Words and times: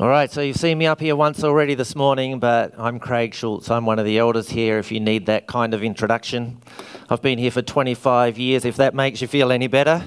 All 0.00 0.08
right, 0.08 0.32
so 0.32 0.40
you've 0.40 0.56
seen 0.56 0.78
me 0.78 0.86
up 0.86 1.00
here 1.00 1.14
once 1.14 1.44
already 1.44 1.74
this 1.74 1.94
morning, 1.94 2.38
but 2.38 2.72
I'm 2.78 2.98
Craig 2.98 3.34
Schultz. 3.34 3.70
I'm 3.70 3.84
one 3.84 3.98
of 3.98 4.06
the 4.06 4.16
elders 4.16 4.48
here 4.48 4.78
if 4.78 4.90
you 4.90 5.00
need 5.00 5.26
that 5.26 5.46
kind 5.46 5.74
of 5.74 5.84
introduction. 5.84 6.62
I've 7.10 7.20
been 7.20 7.38
here 7.38 7.50
for 7.50 7.60
25 7.60 8.38
years, 8.38 8.64
if 8.64 8.76
that 8.76 8.94
makes 8.94 9.20
you 9.20 9.28
feel 9.28 9.52
any 9.52 9.66
better. 9.66 10.02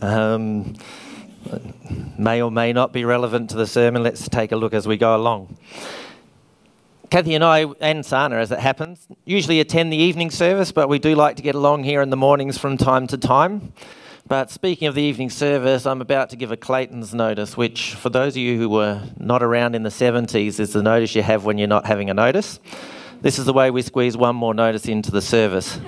Um, 0.00 0.76
may 2.16 2.40
or 2.40 2.52
may 2.52 2.72
not 2.72 2.92
be 2.92 3.04
relevant 3.04 3.50
to 3.50 3.56
the 3.56 3.66
sermon. 3.66 4.04
Let's 4.04 4.28
take 4.28 4.52
a 4.52 4.56
look 4.56 4.72
as 4.72 4.86
we 4.86 4.96
go 4.96 5.16
along. 5.16 5.56
Kathy 7.10 7.34
and 7.34 7.42
I, 7.42 7.64
and 7.80 8.06
Sana 8.06 8.36
as 8.36 8.52
it 8.52 8.60
happens, 8.60 9.08
usually 9.24 9.58
attend 9.58 9.92
the 9.92 9.96
evening 9.96 10.30
service, 10.30 10.70
but 10.70 10.88
we 10.88 11.00
do 11.00 11.16
like 11.16 11.34
to 11.36 11.42
get 11.42 11.56
along 11.56 11.82
here 11.82 12.00
in 12.00 12.10
the 12.10 12.16
mornings 12.16 12.56
from 12.56 12.76
time 12.76 13.08
to 13.08 13.18
time. 13.18 13.72
But 14.32 14.50
speaking 14.50 14.88
of 14.88 14.94
the 14.94 15.02
evening 15.02 15.28
service, 15.28 15.84
I'm 15.84 16.00
about 16.00 16.30
to 16.30 16.36
give 16.36 16.50
a 16.50 16.56
Clayton's 16.56 17.12
notice, 17.12 17.54
which, 17.54 17.94
for 17.96 18.08
those 18.08 18.32
of 18.32 18.38
you 18.38 18.56
who 18.56 18.70
were 18.70 19.02
not 19.18 19.42
around 19.42 19.74
in 19.74 19.82
the 19.82 19.90
70s, 19.90 20.58
is 20.58 20.72
the 20.72 20.82
notice 20.82 21.14
you 21.14 21.22
have 21.22 21.44
when 21.44 21.58
you're 21.58 21.68
not 21.68 21.84
having 21.84 22.08
a 22.08 22.14
notice. 22.14 22.58
This 23.20 23.38
is 23.38 23.44
the 23.44 23.52
way 23.52 23.70
we 23.70 23.82
squeeze 23.82 24.16
one 24.16 24.34
more 24.34 24.54
notice 24.54 24.86
into 24.86 25.10
the 25.10 25.20
service. 25.20 25.78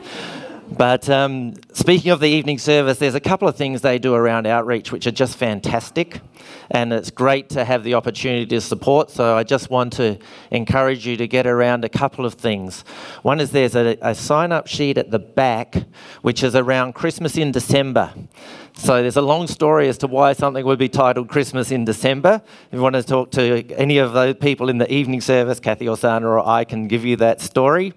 But 0.77 1.09
um, 1.09 1.55
speaking 1.73 2.11
of 2.11 2.19
the 2.19 2.29
evening 2.29 2.59
service, 2.59 2.99
there's 2.99 3.15
a 3.15 3.21
couple 3.21 3.47
of 3.47 3.55
things 3.55 3.83
they 3.83 3.99
do 3.99 4.15
around 4.15 4.47
outreach 4.47 4.91
which 4.91 5.07
are 5.07 5.13
just 5.13 5.37
fantastic. 5.37 6.21
And 6.71 6.93
it's 6.93 7.11
great 7.11 7.49
to 7.51 7.65
have 7.65 7.85
the 7.85 7.95
opportunity 7.95 8.47
to 8.47 8.61
support. 8.61 9.11
So 9.11 9.37
I 9.37 9.45
just 9.45 9.71
want 9.71 9.93
to 9.95 10.19
encourage 10.51 11.07
you 11.07 11.17
to 11.17 11.29
get 11.29 11.47
around 11.47 11.85
a 11.85 11.89
couple 11.89 12.27
of 12.27 12.35
things. 12.35 12.81
One 13.23 13.39
is 13.39 13.53
there's 13.53 13.77
a, 13.77 13.97
a 14.03 14.15
sign 14.17 14.51
up 14.51 14.67
sheet 14.67 14.99
at 14.99 15.13
the 15.13 15.21
back, 15.21 15.77
which 16.23 16.43
is 16.43 16.57
around 16.57 16.95
Christmas 16.95 17.37
in 17.37 17.53
December. 17.53 18.13
So 18.77 19.01
there's 19.01 19.17
a 19.17 19.23
long 19.23 19.47
story 19.47 19.89
as 19.89 19.99
to 19.99 20.09
why 20.09 20.33
something 20.33 20.65
would 20.67 20.81
be 20.81 20.89
titled 20.89 21.29
Christmas 21.29 21.71
in 21.71 21.85
December. 21.85 22.43
If 22.73 22.77
you 22.77 22.83
want 22.83 22.97
to 22.97 23.05
talk 23.05 23.31
to 23.33 23.65
any 23.75 23.99
of 23.99 24.13
those 24.13 24.35
people 24.35 24.69
in 24.69 24.79
the 24.79 24.93
evening 24.93 25.21
service, 25.21 25.61
Kathy 25.61 25.89
or 25.89 25.97
Sana 25.97 26.27
or 26.27 26.47
I 26.47 26.65
can 26.65 26.89
give 26.89 27.05
you 27.05 27.15
that 27.17 27.41
story. 27.41 27.95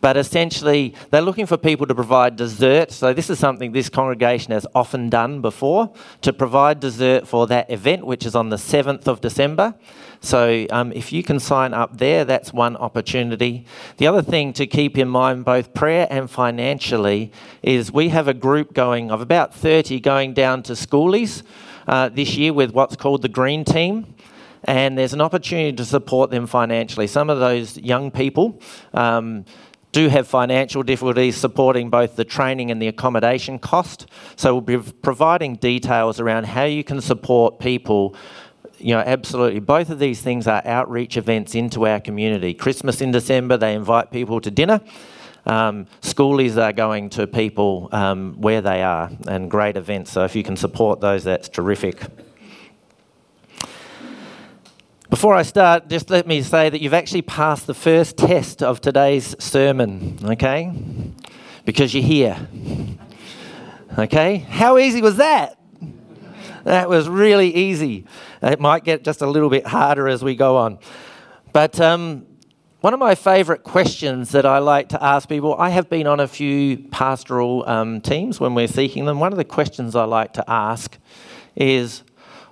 But 0.00 0.16
essentially, 0.16 0.94
they're 1.10 1.22
looking 1.22 1.46
for 1.46 1.56
people 1.56 1.86
to 1.86 1.94
provide 1.94 2.36
dessert. 2.36 2.92
So, 2.92 3.12
this 3.12 3.30
is 3.30 3.38
something 3.38 3.72
this 3.72 3.88
congregation 3.88 4.52
has 4.52 4.66
often 4.74 5.10
done 5.10 5.40
before 5.40 5.92
to 6.22 6.32
provide 6.32 6.80
dessert 6.80 7.26
for 7.26 7.46
that 7.48 7.70
event, 7.70 8.06
which 8.06 8.24
is 8.24 8.34
on 8.34 8.48
the 8.48 8.56
7th 8.56 9.06
of 9.06 9.20
December. 9.20 9.74
So, 10.22 10.66
um, 10.70 10.92
if 10.92 11.12
you 11.12 11.22
can 11.22 11.40
sign 11.40 11.74
up 11.74 11.98
there, 11.98 12.24
that's 12.24 12.52
one 12.52 12.76
opportunity. 12.76 13.66
The 13.96 14.06
other 14.06 14.22
thing 14.22 14.52
to 14.54 14.66
keep 14.66 14.96
in 14.96 15.08
mind, 15.08 15.44
both 15.44 15.74
prayer 15.74 16.06
and 16.08 16.30
financially, 16.30 17.32
is 17.62 17.92
we 17.92 18.08
have 18.10 18.28
a 18.28 18.34
group 18.34 18.72
going 18.72 19.10
of 19.10 19.20
about 19.20 19.52
30 19.52 19.98
going 20.00 20.32
down 20.32 20.62
to 20.62 20.74
schoolies 20.74 21.42
uh, 21.88 22.08
this 22.08 22.36
year 22.36 22.52
with 22.52 22.72
what's 22.72 22.94
called 22.96 23.22
the 23.22 23.28
Green 23.28 23.64
Team 23.64 24.14
and 24.64 24.96
there's 24.96 25.12
an 25.12 25.20
opportunity 25.20 25.76
to 25.76 25.84
support 25.84 26.30
them 26.30 26.46
financially. 26.46 27.06
Some 27.06 27.30
of 27.30 27.40
those 27.40 27.76
young 27.78 28.10
people 28.10 28.60
um, 28.94 29.44
do 29.92 30.08
have 30.08 30.26
financial 30.26 30.82
difficulties 30.82 31.36
supporting 31.36 31.90
both 31.90 32.16
the 32.16 32.24
training 32.24 32.70
and 32.70 32.80
the 32.80 32.88
accommodation 32.88 33.58
cost. 33.58 34.06
So 34.36 34.54
we'll 34.54 34.78
be 34.78 34.92
providing 35.02 35.56
details 35.56 36.18
around 36.18 36.46
how 36.46 36.64
you 36.64 36.82
can 36.82 37.00
support 37.00 37.58
people. 37.58 38.16
You 38.82 38.94
know, 38.94 39.00
absolutely. 39.00 39.60
Both 39.60 39.90
of 39.90 39.98
these 39.98 40.20
things 40.20 40.48
are 40.48 40.60
outreach 40.64 41.16
events 41.16 41.54
into 41.54 41.86
our 41.86 42.00
community. 42.00 42.52
Christmas 42.52 43.00
in 43.00 43.12
December, 43.12 43.56
they 43.56 43.74
invite 43.74 44.10
people 44.10 44.40
to 44.40 44.50
dinner. 44.50 44.80
Um, 45.46 45.86
schoolies 46.00 46.56
are 46.56 46.72
going 46.72 47.10
to 47.10 47.26
people 47.26 47.88
um, 47.92 48.34
where 48.40 48.60
they 48.60 48.82
are 48.82 49.10
and 49.28 49.50
great 49.50 49.76
events. 49.76 50.10
So 50.10 50.24
if 50.24 50.34
you 50.34 50.42
can 50.42 50.56
support 50.56 51.00
those, 51.00 51.24
that's 51.24 51.48
terrific. 51.48 52.02
Before 55.10 55.34
I 55.34 55.42
start, 55.42 55.88
just 55.88 56.10
let 56.10 56.26
me 56.26 56.42
say 56.42 56.70
that 56.70 56.80
you've 56.80 56.94
actually 56.94 57.22
passed 57.22 57.66
the 57.66 57.74
first 57.74 58.16
test 58.16 58.62
of 58.62 58.80
today's 58.80 59.36
sermon, 59.38 60.18
okay? 60.24 60.72
Because 61.64 61.92
you're 61.94 62.02
here. 62.02 62.48
Okay? 63.98 64.38
How 64.38 64.78
easy 64.78 65.02
was 65.02 65.16
that? 65.18 65.58
That 66.64 66.88
was 66.88 67.08
really 67.08 67.54
easy. 67.54 68.06
It 68.42 68.60
might 68.60 68.84
get 68.84 69.04
just 69.04 69.22
a 69.22 69.26
little 69.26 69.50
bit 69.50 69.66
harder 69.66 70.08
as 70.08 70.22
we 70.22 70.34
go 70.34 70.56
on. 70.56 70.78
But 71.52 71.80
um, 71.80 72.26
one 72.80 72.94
of 72.94 73.00
my 73.00 73.14
favourite 73.14 73.62
questions 73.62 74.30
that 74.30 74.46
I 74.46 74.58
like 74.58 74.88
to 74.90 75.02
ask 75.02 75.28
people, 75.28 75.54
I 75.56 75.70
have 75.70 75.88
been 75.88 76.06
on 76.06 76.20
a 76.20 76.28
few 76.28 76.78
pastoral 76.90 77.68
um, 77.68 78.00
teams 78.00 78.40
when 78.40 78.54
we're 78.54 78.68
seeking 78.68 79.04
them. 79.04 79.20
One 79.20 79.32
of 79.32 79.38
the 79.38 79.44
questions 79.44 79.94
I 79.96 80.04
like 80.04 80.32
to 80.34 80.50
ask 80.50 80.98
is 81.56 82.02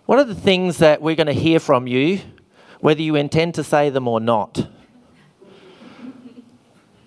what 0.06 0.18
are 0.18 0.24
the 0.24 0.34
things 0.34 0.78
that 0.78 1.00
we're 1.00 1.16
going 1.16 1.26
to 1.26 1.32
hear 1.32 1.60
from 1.60 1.86
you 1.86 2.20
whether 2.80 3.02
you 3.02 3.14
intend 3.14 3.54
to 3.54 3.64
say 3.64 3.90
them 3.90 4.08
or 4.08 4.20
not. 4.20 4.68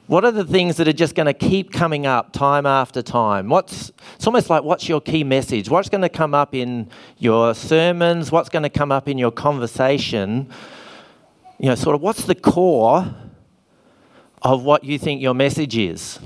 What 0.07 0.25
are 0.25 0.31
the 0.31 0.43
things 0.43 0.75
that 0.77 0.87
are 0.87 0.93
just 0.93 1.15
going 1.15 1.27
to 1.27 1.33
keep 1.33 1.71
coming 1.71 2.05
up 2.05 2.33
time 2.33 2.65
after 2.65 3.01
time? 3.01 3.47
What's 3.47 3.89
it's 4.15 4.27
almost 4.27 4.49
like 4.49 4.63
what's 4.63 4.89
your 4.89 4.99
key 4.99 5.23
message? 5.23 5.69
What's 5.69 5.87
going 5.87 6.01
to 6.01 6.09
come 6.09 6.33
up 6.33 6.53
in 6.53 6.89
your 7.19 7.55
sermons? 7.55 8.29
What's 8.29 8.49
going 8.49 8.63
to 8.63 8.69
come 8.69 8.91
up 8.91 9.07
in 9.07 9.17
your 9.17 9.31
conversation? 9.31 10.49
You 11.57 11.69
know, 11.69 11.75
sort 11.75 11.95
of 11.95 12.01
what's 12.01 12.25
the 12.25 12.35
core 12.35 13.15
of 14.41 14.65
what 14.65 14.83
you 14.83 14.99
think 14.99 15.21
your 15.21 15.33
message 15.33 15.77
is? 15.77 16.19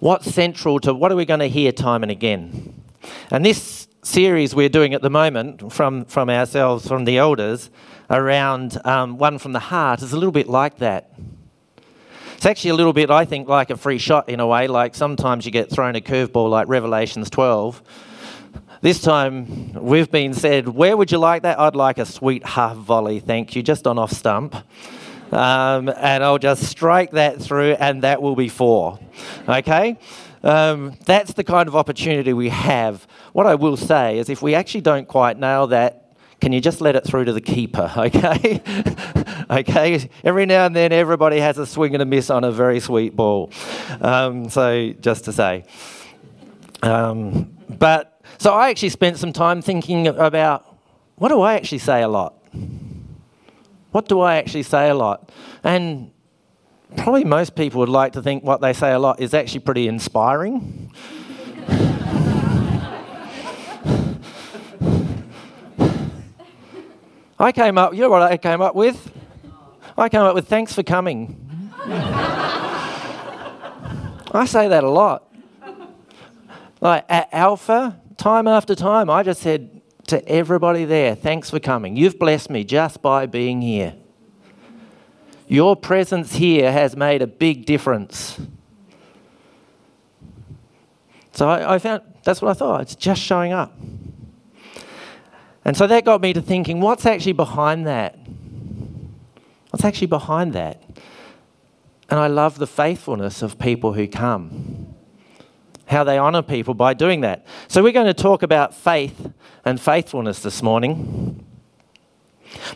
What's 0.00 0.34
central 0.34 0.80
to 0.80 0.92
what 0.92 1.12
are 1.12 1.16
we 1.16 1.24
going 1.24 1.40
to 1.40 1.48
hear 1.48 1.70
time 1.70 2.02
and 2.02 2.10
again? 2.10 2.82
And 3.30 3.44
this 3.44 3.86
series 4.02 4.56
we're 4.56 4.68
doing 4.68 4.92
at 4.92 5.02
the 5.02 5.10
moment 5.10 5.72
from, 5.72 6.04
from 6.06 6.30
ourselves, 6.30 6.88
from 6.88 7.04
the 7.04 7.18
elders, 7.18 7.70
around 8.08 8.84
um, 8.84 9.18
One 9.18 9.38
from 9.38 9.52
the 9.52 9.60
Heart 9.60 10.02
is 10.02 10.12
a 10.12 10.16
little 10.16 10.32
bit 10.32 10.48
like 10.48 10.78
that. 10.78 11.12
It's 12.40 12.46
actually 12.46 12.70
a 12.70 12.74
little 12.74 12.94
bit, 12.94 13.10
I 13.10 13.26
think, 13.26 13.50
like 13.50 13.68
a 13.68 13.76
free 13.76 13.98
shot 13.98 14.30
in 14.30 14.40
a 14.40 14.46
way, 14.46 14.66
like 14.66 14.94
sometimes 14.94 15.44
you 15.44 15.52
get 15.52 15.68
thrown 15.68 15.94
a 15.94 16.00
curveball 16.00 16.48
like 16.48 16.68
Revelations 16.68 17.28
12. 17.28 17.82
This 18.80 19.02
time 19.02 19.74
we've 19.74 20.10
been 20.10 20.32
said, 20.32 20.66
Where 20.66 20.96
would 20.96 21.12
you 21.12 21.18
like 21.18 21.42
that? 21.42 21.60
I'd 21.60 21.76
like 21.76 21.98
a 21.98 22.06
sweet 22.06 22.42
half 22.46 22.78
volley, 22.78 23.20
thank 23.20 23.54
you, 23.54 23.62
just 23.62 23.86
on 23.86 23.98
off 23.98 24.12
stump. 24.12 24.56
Um, 25.30 25.90
and 25.90 26.24
I'll 26.24 26.38
just 26.38 26.62
strike 26.62 27.10
that 27.10 27.42
through, 27.42 27.72
and 27.72 28.04
that 28.04 28.22
will 28.22 28.36
be 28.36 28.48
four. 28.48 28.98
Okay? 29.46 29.98
Um, 30.42 30.94
that's 31.04 31.34
the 31.34 31.44
kind 31.44 31.68
of 31.68 31.76
opportunity 31.76 32.32
we 32.32 32.48
have. 32.48 33.06
What 33.34 33.44
I 33.44 33.54
will 33.54 33.76
say 33.76 34.16
is 34.16 34.30
if 34.30 34.40
we 34.40 34.54
actually 34.54 34.80
don't 34.80 35.06
quite 35.06 35.38
nail 35.38 35.66
that, 35.66 36.09
can 36.40 36.52
you 36.52 36.60
just 36.60 36.80
let 36.80 36.96
it 36.96 37.04
through 37.04 37.26
to 37.26 37.32
the 37.32 37.40
keeper, 37.40 37.92
okay? 37.96 38.62
okay? 39.50 40.10
Every 40.24 40.46
now 40.46 40.66
and 40.66 40.74
then, 40.74 40.92
everybody 40.92 41.40
has 41.40 41.58
a 41.58 41.66
swing 41.66 41.94
and 41.94 42.02
a 42.02 42.06
miss 42.06 42.30
on 42.30 42.44
a 42.44 42.52
very 42.52 42.80
sweet 42.80 43.14
ball. 43.14 43.52
Um, 44.00 44.48
so, 44.48 44.92
just 45.00 45.24
to 45.26 45.32
say. 45.32 45.64
Um, 46.82 47.56
but, 47.68 48.22
so 48.38 48.52
I 48.52 48.70
actually 48.70 48.88
spent 48.88 49.18
some 49.18 49.32
time 49.32 49.60
thinking 49.60 50.06
about 50.06 50.66
what 51.16 51.28
do 51.28 51.42
I 51.42 51.54
actually 51.54 51.78
say 51.78 52.02
a 52.02 52.08
lot? 52.08 52.34
What 53.90 54.08
do 54.08 54.20
I 54.20 54.36
actually 54.36 54.62
say 54.62 54.88
a 54.88 54.94
lot? 54.94 55.30
And 55.62 56.10
probably 56.96 57.24
most 57.24 57.54
people 57.54 57.80
would 57.80 57.88
like 57.88 58.14
to 58.14 58.22
think 58.22 58.44
what 58.44 58.60
they 58.60 58.72
say 58.72 58.92
a 58.92 58.98
lot 58.98 59.20
is 59.20 59.34
actually 59.34 59.60
pretty 59.60 59.88
inspiring. 59.88 60.92
I 67.40 67.52
came 67.52 67.78
up, 67.78 67.94
you 67.94 68.02
know 68.02 68.10
what 68.10 68.20
I 68.20 68.36
came 68.36 68.60
up 68.60 68.74
with? 68.74 69.10
I 69.96 70.10
came 70.10 70.20
up 70.20 70.34
with 70.34 70.46
thanks 70.46 70.74
for 70.74 70.82
coming. 70.82 71.70
I 74.32 74.44
say 74.46 74.68
that 74.68 74.84
a 74.84 74.90
lot. 74.90 75.26
Like 76.82 77.06
at 77.08 77.30
Alpha, 77.32 77.98
time 78.18 78.46
after 78.46 78.74
time, 78.74 79.08
I 79.08 79.22
just 79.22 79.40
said 79.40 79.80
to 80.08 80.26
everybody 80.28 80.84
there, 80.84 81.14
thanks 81.14 81.48
for 81.48 81.58
coming. 81.58 81.96
You've 81.96 82.18
blessed 82.18 82.50
me 82.50 82.62
just 82.62 83.00
by 83.00 83.24
being 83.24 83.62
here. 83.62 83.94
Your 85.48 85.76
presence 85.76 86.34
here 86.34 86.70
has 86.70 86.94
made 86.94 87.22
a 87.22 87.26
big 87.26 87.64
difference. 87.64 88.38
So 91.32 91.48
I, 91.48 91.76
I, 91.76 91.78
found 91.78 92.02
that's 92.22 92.42
what 92.42 92.50
I 92.50 92.54
thought. 92.54 92.82
It's 92.82 92.94
just 92.94 93.22
showing 93.22 93.52
up. 93.52 93.72
And 95.64 95.76
so 95.76 95.86
that 95.86 96.04
got 96.04 96.20
me 96.20 96.32
to 96.32 96.40
thinking 96.40 96.80
what's 96.80 97.06
actually 97.06 97.32
behind 97.32 97.86
that? 97.86 98.18
What's 99.70 99.84
actually 99.84 100.08
behind 100.08 100.52
that? 100.54 100.82
And 102.08 102.18
I 102.18 102.26
love 102.26 102.58
the 102.58 102.66
faithfulness 102.66 103.40
of 103.40 103.58
people 103.58 103.92
who 103.92 104.08
come, 104.08 104.94
how 105.86 106.02
they 106.02 106.18
honour 106.18 106.42
people 106.42 106.74
by 106.74 106.92
doing 106.94 107.20
that. 107.20 107.46
So 107.68 107.82
we're 107.82 107.92
going 107.92 108.06
to 108.06 108.14
talk 108.14 108.42
about 108.42 108.74
faith 108.74 109.32
and 109.64 109.80
faithfulness 109.80 110.40
this 110.40 110.62
morning. 110.62 111.46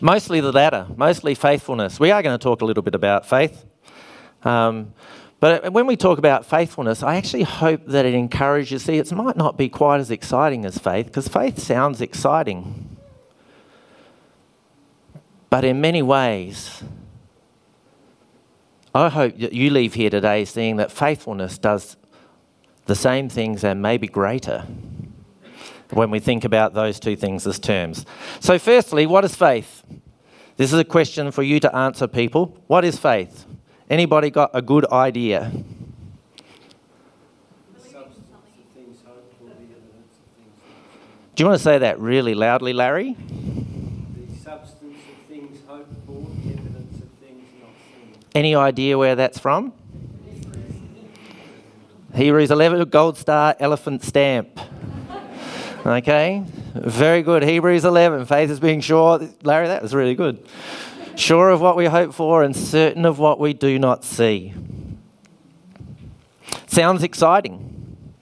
Mostly 0.00 0.40
the 0.40 0.52
latter, 0.52 0.86
mostly 0.96 1.34
faithfulness. 1.34 1.98
We 1.98 2.12
are 2.12 2.22
going 2.22 2.38
to 2.38 2.42
talk 2.42 2.62
a 2.62 2.64
little 2.64 2.82
bit 2.82 2.94
about 2.94 3.26
faith. 3.26 3.64
Um, 4.44 4.92
but 5.44 5.66
uh, 5.66 5.70
when 5.70 5.86
we 5.86 5.94
talk 5.94 6.16
about 6.16 6.46
faithfulness, 6.46 7.02
I 7.02 7.16
actually 7.16 7.42
hope 7.42 7.84
that 7.88 8.06
it 8.06 8.14
encourages. 8.14 8.84
See, 8.84 8.96
it 8.96 9.12
might 9.12 9.36
not 9.36 9.58
be 9.58 9.68
quite 9.68 10.00
as 10.00 10.10
exciting 10.10 10.64
as 10.64 10.78
faith, 10.78 11.04
because 11.04 11.28
faith 11.28 11.58
sounds 11.58 12.00
exciting. 12.00 12.96
But 15.50 15.66
in 15.66 15.82
many 15.82 16.00
ways, 16.00 16.82
I 18.94 19.10
hope 19.10 19.36
that 19.36 19.52
you 19.52 19.68
leave 19.68 19.92
here 19.92 20.08
today 20.08 20.46
seeing 20.46 20.76
that 20.76 20.90
faithfulness 20.90 21.58
does 21.58 21.98
the 22.86 22.94
same 22.94 23.28
things 23.28 23.64
and 23.64 23.82
maybe 23.82 24.06
greater 24.06 24.66
when 25.90 26.10
we 26.10 26.20
think 26.20 26.46
about 26.46 26.72
those 26.72 26.98
two 26.98 27.16
things 27.16 27.46
as 27.46 27.58
terms. 27.58 28.06
So, 28.40 28.58
firstly, 28.58 29.04
what 29.04 29.26
is 29.26 29.34
faith? 29.34 29.82
This 30.56 30.72
is 30.72 30.78
a 30.78 30.84
question 30.84 31.30
for 31.30 31.42
you 31.42 31.60
to 31.60 31.76
answer, 31.76 32.06
people. 32.06 32.56
What 32.66 32.86
is 32.86 32.98
faith? 32.98 33.44
Anybody 33.90 34.30
got 34.30 34.50
a 34.54 34.62
good 34.62 34.90
idea? 34.90 35.52
Do 41.34 41.42
you 41.42 41.48
want 41.48 41.58
to 41.58 41.64
say 41.64 41.78
that 41.78 41.98
really 41.98 42.34
loudly, 42.34 42.72
Larry? 42.72 43.16
Any 48.34 48.54
idea 48.56 48.98
where 48.98 49.14
that's 49.14 49.38
from? 49.38 49.72
Hebrews 52.14 52.50
11, 52.50 52.88
gold 52.88 53.18
star, 53.18 53.56
elephant 53.58 54.02
stamp. 54.04 54.60
Okay, 55.84 56.42
very 56.74 57.22
good. 57.22 57.42
Hebrews 57.42 57.84
11, 57.84 58.26
faith 58.26 58.50
is 58.50 58.58
being 58.58 58.80
sure. 58.80 59.28
Larry, 59.42 59.68
that 59.68 59.82
was 59.82 59.94
really 59.94 60.14
good. 60.14 60.44
Sure 61.16 61.50
of 61.50 61.60
what 61.60 61.76
we 61.76 61.86
hope 61.86 62.12
for 62.12 62.42
and 62.42 62.54
certain 62.54 63.04
of 63.04 63.18
what 63.18 63.38
we 63.38 63.52
do 63.52 63.78
not 63.78 64.04
see. 64.04 64.52
Sounds 66.66 67.02
exciting. 67.02 68.14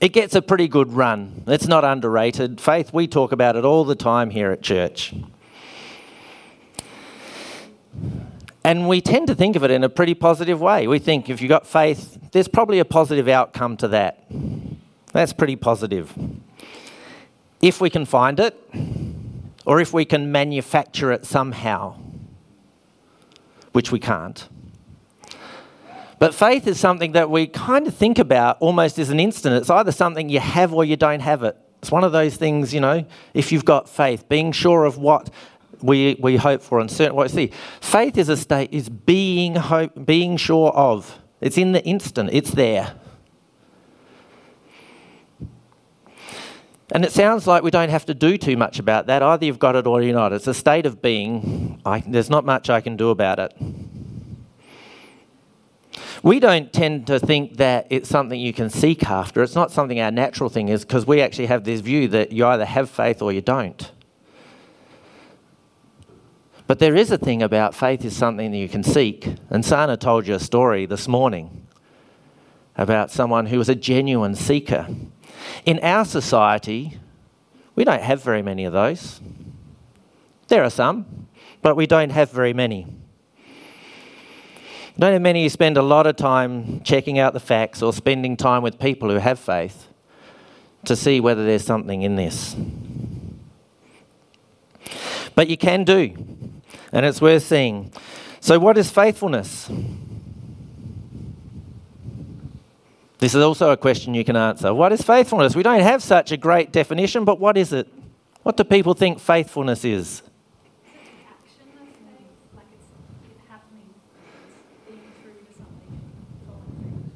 It 0.00 0.12
gets 0.12 0.34
a 0.34 0.42
pretty 0.42 0.68
good 0.68 0.92
run. 0.92 1.44
It's 1.46 1.68
not 1.68 1.84
underrated. 1.84 2.60
Faith, 2.60 2.92
we 2.92 3.06
talk 3.06 3.30
about 3.30 3.56
it 3.56 3.64
all 3.64 3.84
the 3.84 3.94
time 3.94 4.30
here 4.30 4.50
at 4.50 4.62
church. 4.62 5.14
And 8.64 8.88
we 8.88 9.00
tend 9.00 9.26
to 9.26 9.34
think 9.34 9.54
of 9.54 9.62
it 9.62 9.70
in 9.70 9.84
a 9.84 9.88
pretty 9.88 10.14
positive 10.14 10.60
way. 10.60 10.86
We 10.86 10.98
think 10.98 11.28
if 11.28 11.40
you've 11.40 11.48
got 11.48 11.66
faith, 11.66 12.18
there's 12.32 12.48
probably 12.48 12.78
a 12.78 12.84
positive 12.84 13.28
outcome 13.28 13.76
to 13.78 13.88
that. 13.88 14.24
That's 15.12 15.32
pretty 15.32 15.56
positive. 15.56 16.12
If 17.60 17.80
we 17.80 17.90
can 17.90 18.04
find 18.04 18.40
it, 18.40 18.58
or 19.64 19.80
if 19.80 19.92
we 19.92 20.04
can 20.04 20.32
manufacture 20.32 21.12
it 21.12 21.24
somehow, 21.24 21.96
which 23.72 23.92
we 23.92 23.98
can't. 23.98 24.48
But 26.18 26.34
faith 26.34 26.66
is 26.68 26.78
something 26.78 27.12
that 27.12 27.30
we 27.30 27.48
kind 27.48 27.86
of 27.86 27.94
think 27.94 28.18
about 28.18 28.58
almost 28.60 28.98
as 28.98 29.10
an 29.10 29.18
instant. 29.18 29.56
It's 29.56 29.70
either 29.70 29.90
something 29.90 30.28
you 30.28 30.38
have 30.38 30.72
or 30.72 30.84
you 30.84 30.96
don't 30.96 31.20
have 31.20 31.42
it. 31.42 31.56
It's 31.80 31.90
one 31.90 32.04
of 32.04 32.12
those 32.12 32.36
things, 32.36 32.72
you 32.72 32.80
know, 32.80 33.04
if 33.34 33.50
you've 33.50 33.64
got 33.64 33.88
faith, 33.88 34.28
being 34.28 34.52
sure 34.52 34.84
of 34.84 34.98
what 34.98 35.30
we, 35.80 36.16
we 36.20 36.36
hope 36.36 36.62
for 36.62 36.78
and 36.78 36.88
certain 36.88 37.16
what 37.16 37.24
we 37.24 37.48
see. 37.48 37.52
Faith 37.80 38.16
is 38.16 38.28
a 38.28 38.36
state, 38.36 38.72
is 38.72 38.88
being 38.88 39.56
hope, 39.56 40.06
being 40.06 40.36
sure 40.36 40.70
of. 40.70 41.18
It's 41.40 41.58
in 41.58 41.72
the 41.72 41.84
instant, 41.84 42.30
it's 42.32 42.52
there. 42.52 42.94
And 46.94 47.06
it 47.06 47.12
sounds 47.12 47.46
like 47.46 47.62
we 47.62 47.70
don't 47.70 47.88
have 47.88 48.04
to 48.06 48.14
do 48.14 48.36
too 48.36 48.54
much 48.54 48.78
about 48.78 49.06
that. 49.06 49.22
Either 49.22 49.46
you've 49.46 49.58
got 49.58 49.76
it 49.76 49.86
or 49.86 50.02
you're 50.02 50.14
not. 50.14 50.34
It's 50.34 50.46
a 50.46 50.52
state 50.52 50.84
of 50.84 51.00
being. 51.00 51.80
I, 51.86 52.00
there's 52.06 52.28
not 52.28 52.44
much 52.44 52.68
I 52.68 52.82
can 52.82 52.98
do 52.98 53.08
about 53.08 53.38
it. 53.38 53.54
We 56.22 56.38
don't 56.38 56.70
tend 56.70 57.06
to 57.06 57.18
think 57.18 57.56
that 57.56 57.86
it's 57.88 58.10
something 58.10 58.38
you 58.38 58.52
can 58.52 58.68
seek 58.68 59.08
after. 59.08 59.42
It's 59.42 59.54
not 59.54 59.72
something 59.72 60.00
our 60.00 60.10
natural 60.10 60.50
thing 60.50 60.68
is 60.68 60.84
because 60.84 61.06
we 61.06 61.22
actually 61.22 61.46
have 61.46 61.64
this 61.64 61.80
view 61.80 62.08
that 62.08 62.30
you 62.30 62.46
either 62.46 62.66
have 62.66 62.90
faith 62.90 63.22
or 63.22 63.32
you 63.32 63.40
don't. 63.40 63.90
But 66.66 66.78
there 66.78 66.94
is 66.94 67.10
a 67.10 67.18
thing 67.18 67.42
about 67.42 67.74
faith 67.74 68.04
is 68.04 68.14
something 68.14 68.50
that 68.50 68.58
you 68.58 68.68
can 68.68 68.84
seek. 68.84 69.34
And 69.48 69.64
Sana 69.64 69.96
told 69.96 70.26
you 70.26 70.34
a 70.34 70.40
story 70.40 70.84
this 70.84 71.08
morning 71.08 71.66
about 72.76 73.10
someone 73.10 73.46
who 73.46 73.58
was 73.58 73.70
a 73.70 73.74
genuine 73.74 74.34
seeker. 74.34 74.86
In 75.64 75.78
our 75.80 76.04
society, 76.04 76.98
we 77.74 77.84
don't 77.84 78.02
have 78.02 78.22
very 78.22 78.42
many 78.42 78.64
of 78.64 78.72
those. 78.72 79.20
There 80.48 80.62
are 80.62 80.70
some, 80.70 81.28
but 81.62 81.76
we 81.76 81.86
don't 81.86 82.10
have 82.10 82.30
very 82.30 82.52
many. 82.52 82.86
Don't 84.98 85.12
have 85.12 85.22
many 85.22 85.44
who 85.44 85.48
spend 85.48 85.76
a 85.76 85.82
lot 85.82 86.06
of 86.06 86.16
time 86.16 86.82
checking 86.82 87.18
out 87.18 87.32
the 87.32 87.40
facts 87.40 87.82
or 87.82 87.92
spending 87.92 88.36
time 88.36 88.62
with 88.62 88.78
people 88.78 89.08
who 89.08 89.16
have 89.16 89.38
faith 89.38 89.88
to 90.84 90.96
see 90.96 91.20
whether 91.20 91.44
there's 91.44 91.64
something 91.64 92.02
in 92.02 92.16
this. 92.16 92.54
But 95.34 95.48
you 95.48 95.56
can 95.56 95.84
do, 95.84 96.14
and 96.92 97.06
it's 97.06 97.20
worth 97.20 97.44
seeing. 97.44 97.90
So, 98.40 98.58
what 98.58 98.76
is 98.76 98.90
faithfulness? 98.90 99.70
This 103.22 103.36
is 103.36 103.40
also 103.44 103.70
a 103.70 103.76
question 103.76 104.14
you 104.14 104.24
can 104.24 104.34
answer. 104.34 104.74
What 104.74 104.90
is 104.90 105.00
faithfulness? 105.00 105.54
We 105.54 105.62
don't 105.62 105.78
have 105.78 106.02
such 106.02 106.32
a 106.32 106.36
great 106.36 106.72
definition, 106.72 107.24
but 107.24 107.38
what 107.38 107.56
is 107.56 107.72
it? 107.72 107.86
What 108.42 108.56
do 108.56 108.64
people 108.64 108.94
think 108.94 109.20
faithfulness 109.20 109.84
is? 109.84 110.22
action, 111.30 111.68
I 111.80 111.86
suppose. 111.86 112.18
Like 112.56 112.66
it's 112.72 112.90
it 113.30 113.38
happening, 113.48 113.94
it's 113.94 114.88
being 114.88 115.02
true 115.22 115.34
to 115.38 115.54
something, 115.56 116.10
following 116.48 117.12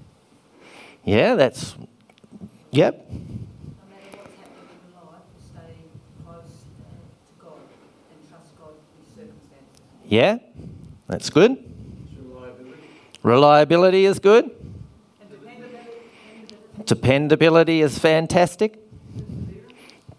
through. 1.03 1.13
Yeah, 1.13 1.35
that's. 1.35 1.75
Yep. 2.71 3.11
no 3.11 3.17
matter 3.91 4.19
what's 4.23 4.39
happening 4.39 4.71
in 4.71 4.95
your 4.95 5.03
life, 5.11 5.27
close 6.25 6.67
uh, 6.79 7.03
to 7.03 7.45
God 7.45 7.67
and 8.13 8.29
trust 8.31 8.57
God 8.57 8.75
with 8.97 9.09
circumstances. 9.11 9.83
Yeah, 10.07 10.39
that's 11.09 11.31
good. 11.31 11.57
Reliability. 12.23 12.79
Reliability 13.25 14.05
is 14.05 14.21
good. 14.21 14.56
Dependability, 16.87 17.83
is 17.83 17.99
fantastic. 17.99 18.79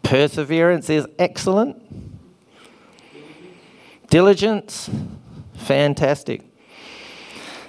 Perseverance 0.03 0.89
is 0.89 1.07
excellent. 1.17 1.81
Diligence, 4.09 4.89
fantastic. 5.55 6.43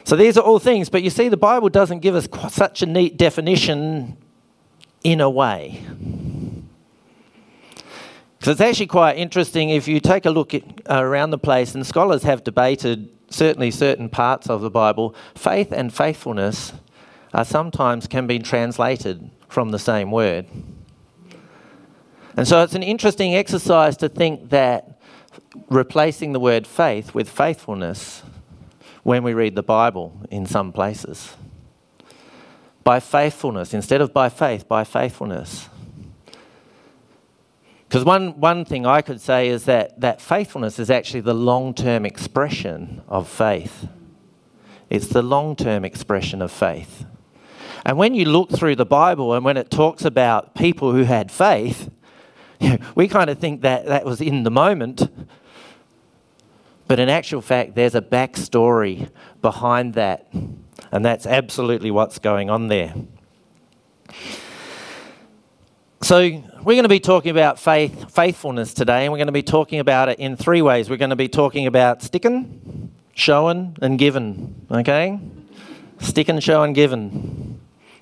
So 0.04 0.16
these 0.16 0.36
are 0.36 0.42
all 0.42 0.58
things, 0.58 0.88
but 0.88 1.02
you 1.02 1.10
see, 1.10 1.28
the 1.28 1.36
Bible 1.36 1.68
doesn't 1.68 2.00
give 2.00 2.14
us 2.14 2.28
such 2.52 2.82
a 2.82 2.86
neat 2.86 3.16
definition 3.16 4.16
in 5.04 5.20
a 5.20 5.30
way. 5.30 5.84
Because 8.38 8.52
it's 8.52 8.60
actually 8.60 8.86
quite 8.86 9.16
interesting 9.16 9.70
if 9.70 9.86
you 9.86 10.00
take 10.00 10.26
a 10.26 10.30
look 10.30 10.54
at, 10.54 10.62
around 10.88 11.30
the 11.30 11.38
place, 11.38 11.74
and 11.74 11.86
scholars 11.86 12.22
have 12.22 12.42
debated 12.42 13.10
certainly 13.30 13.70
certain 13.70 14.08
parts 14.08 14.48
of 14.48 14.60
the 14.60 14.70
Bible, 14.70 15.14
faith 15.34 15.72
and 15.72 15.92
faithfulness 15.92 16.72
are 17.32 17.44
sometimes 17.44 18.06
can 18.06 18.26
be 18.26 18.38
translated 18.38 19.30
from 19.48 19.70
the 19.70 19.78
same 19.78 20.10
word. 20.10 20.46
And 22.36 22.46
so 22.46 22.62
it's 22.62 22.74
an 22.74 22.82
interesting 22.82 23.34
exercise 23.34 23.96
to 23.98 24.08
think 24.08 24.50
that 24.50 25.00
replacing 25.68 26.32
the 26.32 26.40
word 26.40 26.66
faith 26.66 27.14
with 27.14 27.28
faithfulness 27.28 28.22
when 29.02 29.22
we 29.22 29.34
read 29.34 29.54
the 29.54 29.62
Bible 29.62 30.20
in 30.30 30.46
some 30.46 30.72
places. 30.72 31.34
By 32.84 33.00
faithfulness, 33.00 33.74
instead 33.74 34.00
of 34.00 34.12
by 34.12 34.28
faith, 34.28 34.68
by 34.68 34.84
faithfulness. 34.84 35.68
Because 37.88 38.04
one, 38.04 38.38
one 38.38 38.64
thing 38.64 38.86
I 38.86 39.00
could 39.00 39.20
say 39.20 39.48
is 39.48 39.64
that, 39.64 39.98
that 40.00 40.20
faithfulness 40.20 40.78
is 40.78 40.90
actually 40.90 41.20
the 41.20 41.34
long 41.34 41.74
term 41.74 42.04
expression 42.04 43.02
of 43.08 43.28
faith. 43.28 43.88
It's 44.90 45.08
the 45.08 45.22
long 45.22 45.56
term 45.56 45.84
expression 45.84 46.40
of 46.42 46.52
faith. 46.52 47.04
And 47.88 47.96
when 47.96 48.14
you 48.14 48.26
look 48.26 48.50
through 48.50 48.76
the 48.76 48.84
Bible 48.84 49.32
and 49.32 49.42
when 49.42 49.56
it 49.56 49.70
talks 49.70 50.04
about 50.04 50.54
people 50.54 50.92
who 50.92 51.04
had 51.04 51.32
faith, 51.32 51.90
we 52.94 53.08
kind 53.08 53.30
of 53.30 53.38
think 53.38 53.62
that 53.62 53.86
that 53.86 54.04
was 54.04 54.20
in 54.20 54.42
the 54.42 54.50
moment. 54.50 55.10
But 56.86 56.98
in 57.00 57.08
actual 57.08 57.40
fact, 57.40 57.76
there's 57.76 57.94
a 57.94 58.02
backstory 58.02 59.08
behind 59.40 59.94
that. 59.94 60.28
And 60.92 61.02
that's 61.02 61.24
absolutely 61.24 61.90
what's 61.90 62.18
going 62.18 62.50
on 62.50 62.68
there. 62.68 62.92
So, 66.02 66.20
we're 66.20 66.74
going 66.74 66.82
to 66.82 66.90
be 66.90 67.00
talking 67.00 67.30
about 67.30 67.58
faith, 67.58 68.14
faithfulness 68.14 68.74
today, 68.74 69.04
and 69.04 69.12
we're 69.12 69.18
going 69.18 69.28
to 69.28 69.32
be 69.32 69.42
talking 69.42 69.80
about 69.80 70.10
it 70.10 70.18
in 70.18 70.36
three 70.36 70.60
ways. 70.60 70.90
We're 70.90 70.96
going 70.96 71.10
to 71.10 71.16
be 71.16 71.28
talking 71.28 71.66
about 71.66 72.02
sticking, 72.02 72.92
showing, 73.14 73.78
and 73.80 73.98
giving. 73.98 74.66
Okay? 74.70 75.18
Sticking, 76.00 76.38
showing, 76.40 76.74
giving. 76.74 77.47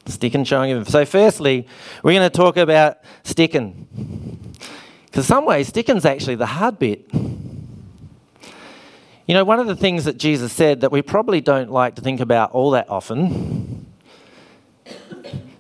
Sticking, 0.07 0.45
showing, 0.45 0.71
giving. 0.71 0.85
So, 0.85 1.05
firstly, 1.05 1.67
we're 2.03 2.13
going 2.13 2.31
to 2.31 2.37
talk 2.37 2.57
about 2.57 2.99
sticking. 3.25 4.55
Because, 5.07 5.27
some 5.27 5.45
ways, 5.45 5.69
sticking's 5.69 6.05
actually 6.05 6.37
the 6.37 6.47
hard 6.47 6.79
bit. 6.79 7.11
You 9.27 9.35
know, 9.35 9.45
one 9.45 9.59
of 9.59 9.67
the 9.67 9.75
things 9.75 10.05
that 10.05 10.19
Jesus 10.19 10.53
said 10.53 10.83
that 10.83 10.93
we 10.93 11.03
probably 11.03 11.41
don't 11.41 11.71
like 11.71 11.97
to 11.97 12.03
think 12.03 12.21
about 12.21 12.53
all 12.53 12.71
that 12.71 12.89
often, 12.89 13.87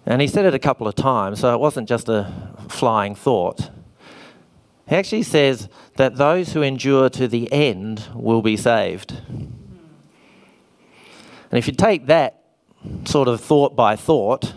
and 0.07 0.23
he 0.23 0.29
said 0.29 0.45
it 0.45 0.55
a 0.55 0.59
couple 0.61 0.87
of 0.87 0.95
times, 0.95 1.41
so 1.41 1.53
it 1.53 1.59
wasn't 1.59 1.89
just 1.89 2.09
a 2.09 2.33
flying 2.69 3.17
thought, 3.17 3.71
He 4.89 4.95
actually 4.95 5.25
says 5.25 5.69
that 5.97 6.17
those 6.17 6.53
who 6.53 6.63
endure 6.63 7.09
to 7.11 7.27
the 7.27 7.53
end 7.53 8.07
will 8.15 8.43
be 8.43 8.57
saved. 8.57 9.21
And 11.51 11.59
if 11.59 11.67
you 11.67 11.73
take 11.73 12.07
that 12.07 12.45
sort 13.05 13.29
of 13.29 13.41
thought 13.41 13.77
by 13.77 13.97
thought, 13.97 14.53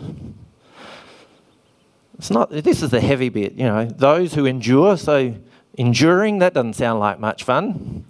it's 2.18 2.30
not, 2.30 2.50
this 2.50 2.82
is 2.82 2.90
the 2.90 3.00
heavy 3.00 3.30
bit, 3.30 3.54
you 3.54 3.64
know, 3.64 3.86
those 3.86 4.34
who 4.34 4.44
endure, 4.44 4.96
so 4.96 5.34
enduring, 5.78 6.38
that 6.40 6.52
doesn't 6.52 6.74
sound 6.74 7.00
like 7.00 7.18
much 7.18 7.44
fun. 7.44 8.04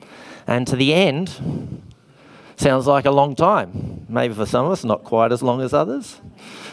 And 0.47 0.67
to 0.67 0.75
the 0.75 0.93
end, 0.93 1.83
sounds 2.57 2.87
like 2.87 3.05
a 3.05 3.11
long 3.11 3.37
time. 3.37 4.07
Maybe 4.09 4.35
for 4.35 4.47
some 4.47 4.67
of 4.67 4.73
us, 4.73 4.85
not 4.85 5.05
quite 5.05 5.31
as 5.31 5.43
long 5.43 5.61
as 5.61 5.73
others. 5.73 6.21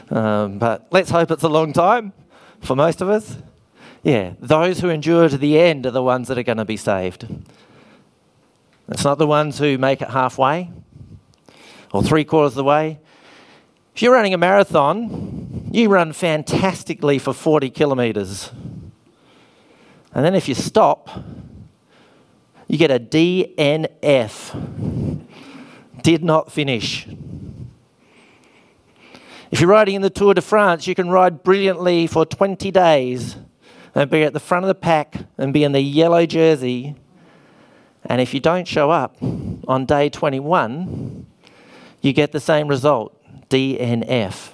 Um, 0.09 0.57
but 0.57 0.87
let's 0.91 1.11
hope 1.11 1.29
it's 1.29 1.43
a 1.43 1.49
long 1.49 1.73
time 1.73 2.13
for 2.61 2.75
most 2.75 3.01
of 3.01 3.09
us. 3.09 3.37
Yeah, 4.03 4.33
those 4.39 4.79
who 4.79 4.89
endure 4.89 5.29
to 5.29 5.37
the 5.37 5.59
end 5.59 5.85
are 5.85 5.91
the 5.91 6.03
ones 6.03 6.29
that 6.29 6.37
are 6.37 6.43
going 6.43 6.57
to 6.57 6.65
be 6.65 6.77
saved. 6.77 7.27
It's 8.89 9.03
not 9.03 9.17
the 9.17 9.27
ones 9.27 9.59
who 9.59 9.77
make 9.77 10.01
it 10.01 10.09
halfway 10.09 10.71
or 11.91 12.01
three 12.01 12.23
quarters 12.23 12.53
of 12.53 12.55
the 12.55 12.63
way. 12.63 12.99
If 13.97 14.03
you're 14.03 14.13
running 14.13 14.35
a 14.35 14.37
marathon, 14.37 15.71
you 15.73 15.89
run 15.89 16.13
fantastically 16.13 17.17
for 17.17 17.33
40 17.33 17.71
kilometres. 17.71 18.51
And 20.13 20.23
then 20.23 20.35
if 20.35 20.47
you 20.47 20.53
stop, 20.53 21.09
you 22.67 22.77
get 22.77 22.91
a 22.91 22.99
DNF. 22.99 24.53
Did 26.03 26.23
not 26.23 26.51
finish. 26.51 27.07
If 29.49 29.61
you're 29.61 29.71
riding 29.71 29.95
in 29.95 30.03
the 30.03 30.11
Tour 30.11 30.35
de 30.35 30.41
France, 30.41 30.85
you 30.85 30.93
can 30.93 31.09
ride 31.09 31.41
brilliantly 31.41 32.05
for 32.05 32.23
20 32.23 32.69
days 32.69 33.35
and 33.95 34.11
be 34.11 34.21
at 34.21 34.33
the 34.33 34.39
front 34.39 34.63
of 34.63 34.67
the 34.67 34.75
pack 34.75 35.25
and 35.39 35.51
be 35.51 35.63
in 35.63 35.71
the 35.71 35.81
yellow 35.81 36.27
jersey. 36.27 36.95
And 38.05 38.21
if 38.21 38.35
you 38.35 38.39
don't 38.41 38.67
show 38.67 38.91
up 38.91 39.17
on 39.67 39.87
day 39.87 40.09
21, 40.09 41.25
you 42.03 42.13
get 42.13 42.31
the 42.31 42.39
same 42.39 42.67
result 42.67 43.16
DNF. 43.49 44.51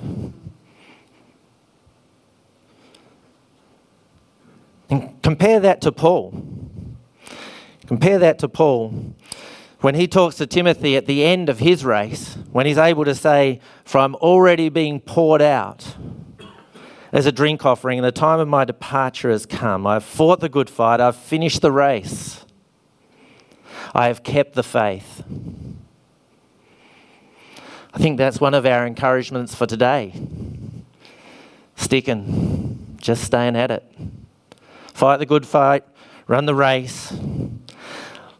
And 4.90 5.22
compare 5.24 5.60
that 5.60 5.82
to 5.82 5.92
Paul. 5.92 6.44
Compare 7.88 8.20
that 8.20 8.40
to 8.40 8.48
Paul. 8.48 9.16
When 9.82 9.96
he 9.96 10.08
talks 10.08 10.36
to 10.38 10.48
Timothy 10.48 10.96
at 10.96 11.08
the 11.08 11.26
end 11.26 11.50
of 11.50 11.60
his 11.60 11.84
race, 11.84 12.38
when 12.52 12.66
he's 12.66 12.78
able 12.78 13.04
to 13.06 13.16
say, 13.16 13.60
From 13.84 14.16
already 14.16 14.70
being 14.70 15.02
poured 15.02 15.42
out 15.42 15.96
as 17.12 17.26
a 17.26 17.32
drink 17.32 17.66
offering, 17.66 18.00
and 18.00 18.06
the 18.06 18.12
time 18.12 18.40
of 18.40 18.48
my 18.48 18.66
departure 18.66 19.30
has 19.30 19.46
come. 19.46 19.86
I've 19.86 20.04
fought 20.04 20.40
the 20.40 20.50
good 20.50 20.70
fight, 20.70 21.00
I've 21.00 21.16
finished 21.16 21.62
the 21.62 21.72
race, 21.72 22.46
I 23.94 24.08
have 24.08 24.24
kept 24.24 24.56
the 24.56 24.64
faith. 24.64 25.24
I 27.94 28.00
think 28.00 28.18
that's 28.18 28.42
one 28.42 28.54
of 28.54 28.66
our 28.66 28.88
encouragements 28.88 29.54
for 29.54 29.68
today. 29.68 30.14
Sticking, 31.76 32.98
just 32.98 33.24
staying 33.24 33.56
at 33.56 33.70
it. 33.70 33.84
Fight 34.94 35.18
the 35.18 35.26
good 35.26 35.46
fight, 35.46 35.84
run 36.28 36.46
the 36.46 36.56
race, 36.56 37.14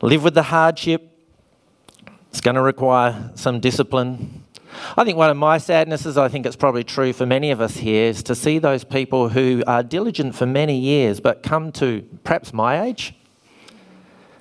live 0.02 0.24
with 0.24 0.34
the 0.34 0.44
hardship. 0.44 1.10
It's 2.30 2.42
going 2.42 2.56
to 2.56 2.62
require 2.62 3.32
some 3.36 3.60
discipline. 3.60 4.44
I 4.98 5.04
think 5.04 5.18
one 5.18 5.30
of 5.30 5.38
my 5.38 5.60
sadnesses, 5.60 6.18
I 6.18 6.30
think 6.30 6.48
it's 6.48 6.56
probably 6.56 6.84
true 6.84 7.14
for 7.14 7.28
many 7.28 7.52
of 7.52 7.62
us 7.62 7.78
here, 7.78 8.10
is 8.10 8.24
to 8.24 8.34
see 8.34 8.58
those 8.58 8.84
people 8.84 9.30
who 9.30 9.64
are 9.68 9.84
diligent 9.84 10.34
for 10.36 10.48
many 10.48 10.80
years 10.80 11.20
but 11.20 11.44
come 11.44 11.72
to 11.74 12.02
perhaps 12.24 12.54
my 12.54 12.82
age 12.82 13.14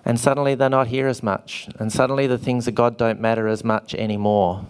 and 0.04 0.18
suddenly 0.18 0.54
they're 0.54 0.68
not 0.68 0.88
here 0.88 1.06
as 1.06 1.22
much. 1.22 1.68
And 1.78 1.92
suddenly 1.92 2.26
the 2.26 2.38
things 2.38 2.66
of 2.66 2.74
God 2.74 2.96
don't 2.96 3.20
matter 3.20 3.46
as 3.46 3.62
much 3.62 3.94
anymore. 3.94 4.64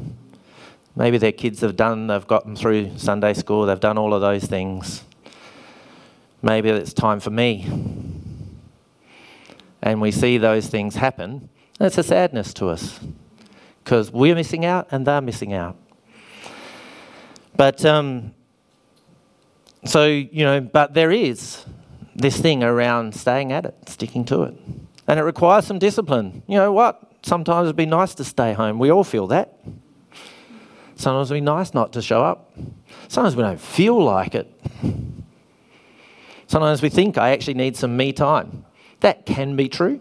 Maybe 0.95 1.17
their 1.19 1.33
kids 1.33 1.61
have 1.61 1.77
done, 1.77 2.07
they've 2.07 2.27
gotten 2.27 2.55
through 2.55 2.99
Sunday 2.99 3.33
school, 3.33 3.65
they've 3.65 3.81
done 3.81 3.97
all 3.97 4.13
of 4.13 4.21
those 4.21 4.45
things. 4.45 5.05
Maybe 6.43 6.69
it's 6.69 6.93
time 6.93 7.21
for 7.21 7.31
me. 7.31 7.67
And 9.81 10.01
we 10.01 10.11
see 10.11 10.39
those 10.39 10.67
things 10.67 10.97
happen. 10.97 11.49
It's 11.81 11.99
a 11.99 12.03
sadness 12.03 12.53
to 12.55 12.69
us 12.69 13.01
because 13.83 14.13
we're 14.13 14.35
missing 14.35 14.65
out 14.65 14.89
and 14.91 15.07
they're 15.07 15.21
missing 15.21 15.53
out. 15.53 15.77
But, 17.57 17.85
um, 17.85 18.35
so, 19.85 20.07
you 20.07 20.45
know, 20.45 20.61
but 20.61 20.95
there 20.95 21.11
is 21.11 21.65
this 22.15 22.41
thing 22.41 22.63
around 22.63 23.15
staying 23.15 23.53
at 23.53 23.65
it, 23.65 23.75
sticking 23.89 24.25
to 24.27 24.43
it. 24.43 24.55
And 25.09 25.19
it 25.19 25.23
requires 25.23 25.67
some 25.67 25.79
discipline. 25.79 26.43
You 26.47 26.59
know 26.59 26.73
what? 26.73 27.03
Sometimes 27.23 27.67
it'd 27.67 27.77
be 27.77 27.87
nice 27.87 28.15
to 28.17 28.25
stay 28.25 28.53
home. 28.53 28.79
We 28.79 28.91
all 28.91 29.05
feel 29.05 29.27
that. 29.29 29.59
Sometimes 31.03 31.33
it'd 31.33 31.43
be 31.43 31.45
nice 31.45 31.75
not 31.75 31.93
to 31.95 32.01
show 32.01 32.23
up. 32.23 32.53
Sometimes 33.09 33.35
we 33.35 33.43
don't 33.43 33.61
feel 33.61 34.01
like 34.01 34.37
it. 34.37 34.49
Sometimes 36.47 36.81
we 36.81 36.91
think 36.91 37.19
I 37.19 37.31
actually 37.31 37.55
need 37.55 37.77
some 37.77 37.97
me 37.97 38.13
time. 38.13 38.65
That 39.01 39.27
can 39.27 39.57
be 39.57 39.69
true. 39.69 39.99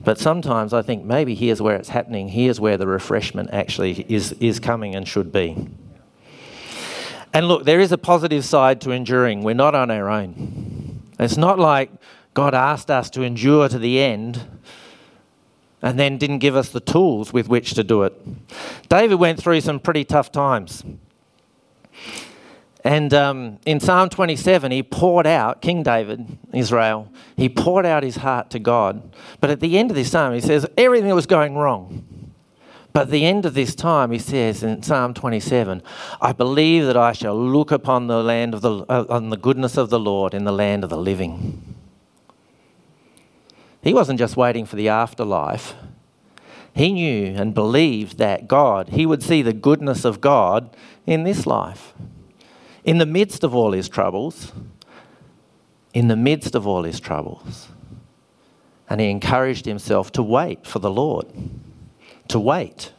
But 0.00 0.18
sometimes 0.18 0.74
I 0.74 0.82
think 0.82 1.04
maybe 1.04 1.36
here's 1.36 1.62
where 1.62 1.76
it's 1.76 1.90
happening, 1.90 2.26
here's 2.26 2.58
where 2.58 2.76
the 2.76 2.88
refreshment 2.88 3.50
actually 3.52 4.04
is, 4.12 4.32
is 4.40 4.58
coming 4.58 4.96
and 4.96 5.06
should 5.06 5.30
be. 5.30 5.68
And 7.32 7.46
look, 7.46 7.64
there 7.64 7.78
is 7.78 7.92
a 7.92 7.98
positive 7.98 8.44
side 8.44 8.80
to 8.80 8.90
enduring. 8.90 9.44
We're 9.44 9.54
not 9.54 9.76
on 9.76 9.92
our 9.92 10.08
own. 10.10 11.02
It's 11.20 11.36
not 11.36 11.60
like 11.60 11.92
God 12.34 12.52
asked 12.52 12.90
us 12.90 13.10
to 13.10 13.22
endure 13.22 13.68
to 13.68 13.78
the 13.78 14.00
end 14.00 14.44
and 15.86 16.00
then 16.00 16.18
didn't 16.18 16.40
give 16.40 16.56
us 16.56 16.70
the 16.70 16.80
tools 16.80 17.32
with 17.32 17.48
which 17.48 17.74
to 17.74 17.84
do 17.84 18.02
it. 18.02 18.12
David 18.88 19.14
went 19.20 19.40
through 19.40 19.60
some 19.60 19.78
pretty 19.78 20.04
tough 20.04 20.32
times. 20.32 20.82
And 22.82 23.14
um, 23.14 23.60
in 23.64 23.78
Psalm 23.78 24.08
27, 24.08 24.72
he 24.72 24.82
poured 24.82 25.28
out, 25.28 25.62
King 25.62 25.84
David, 25.84 26.38
Israel, 26.52 27.08
he 27.36 27.48
poured 27.48 27.86
out 27.86 28.02
his 28.02 28.16
heart 28.16 28.50
to 28.50 28.58
God. 28.58 29.14
But 29.40 29.50
at 29.50 29.60
the 29.60 29.78
end 29.78 29.92
of 29.92 29.96
this 29.96 30.10
psalm, 30.10 30.34
he 30.34 30.40
says 30.40 30.66
everything 30.76 31.14
was 31.14 31.26
going 31.26 31.54
wrong. 31.54 32.32
But 32.92 33.02
at 33.02 33.10
the 33.10 33.24
end 33.24 33.46
of 33.46 33.54
this 33.54 33.76
time, 33.76 34.10
he 34.10 34.18
says 34.18 34.64
in 34.64 34.82
Psalm 34.82 35.14
27, 35.14 35.84
I 36.20 36.32
believe 36.32 36.84
that 36.86 36.96
I 36.96 37.12
shall 37.12 37.36
look 37.36 37.70
upon 37.70 38.08
the 38.08 38.24
land 38.24 38.54
of 38.54 38.60
the, 38.60 38.84
uh, 38.88 39.06
on 39.08 39.30
the 39.30 39.36
goodness 39.36 39.76
of 39.76 39.90
the 39.90 40.00
Lord 40.00 40.34
in 40.34 40.42
the 40.42 40.52
land 40.52 40.82
of 40.82 40.90
the 40.90 40.98
living. 40.98 41.75
He 43.86 43.94
wasn't 43.94 44.18
just 44.18 44.36
waiting 44.36 44.66
for 44.66 44.74
the 44.74 44.88
afterlife. 44.88 45.74
He 46.74 46.92
knew 46.92 47.36
and 47.36 47.54
believed 47.54 48.18
that 48.18 48.48
God, 48.48 48.88
he 48.88 49.06
would 49.06 49.22
see 49.22 49.42
the 49.42 49.52
goodness 49.52 50.04
of 50.04 50.20
God 50.20 50.76
in 51.06 51.22
this 51.22 51.46
life. 51.46 51.94
In 52.82 52.98
the 52.98 53.06
midst 53.06 53.44
of 53.44 53.54
all 53.54 53.70
his 53.70 53.88
troubles, 53.88 54.50
in 55.94 56.08
the 56.08 56.16
midst 56.16 56.56
of 56.56 56.66
all 56.66 56.82
his 56.82 56.98
troubles. 56.98 57.68
And 58.90 59.00
he 59.00 59.08
encouraged 59.08 59.66
himself 59.66 60.10
to 60.12 60.22
wait 60.24 60.66
for 60.66 60.80
the 60.80 60.90
Lord, 60.90 61.28
to 62.26 62.40
wait. 62.40 62.90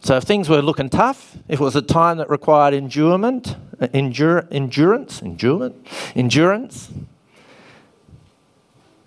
So 0.00 0.16
if 0.16 0.24
things 0.24 0.48
were 0.48 0.60
looking 0.60 0.90
tough, 0.90 1.36
if 1.46 1.60
it 1.60 1.64
was 1.64 1.76
a 1.76 1.82
time 1.82 2.18
that 2.18 2.28
required 2.28 2.74
endurement, 2.74 3.54
endure, 3.92 4.48
endurance, 4.50 5.22
endurement, 5.22 5.86
endurance, 6.16 6.90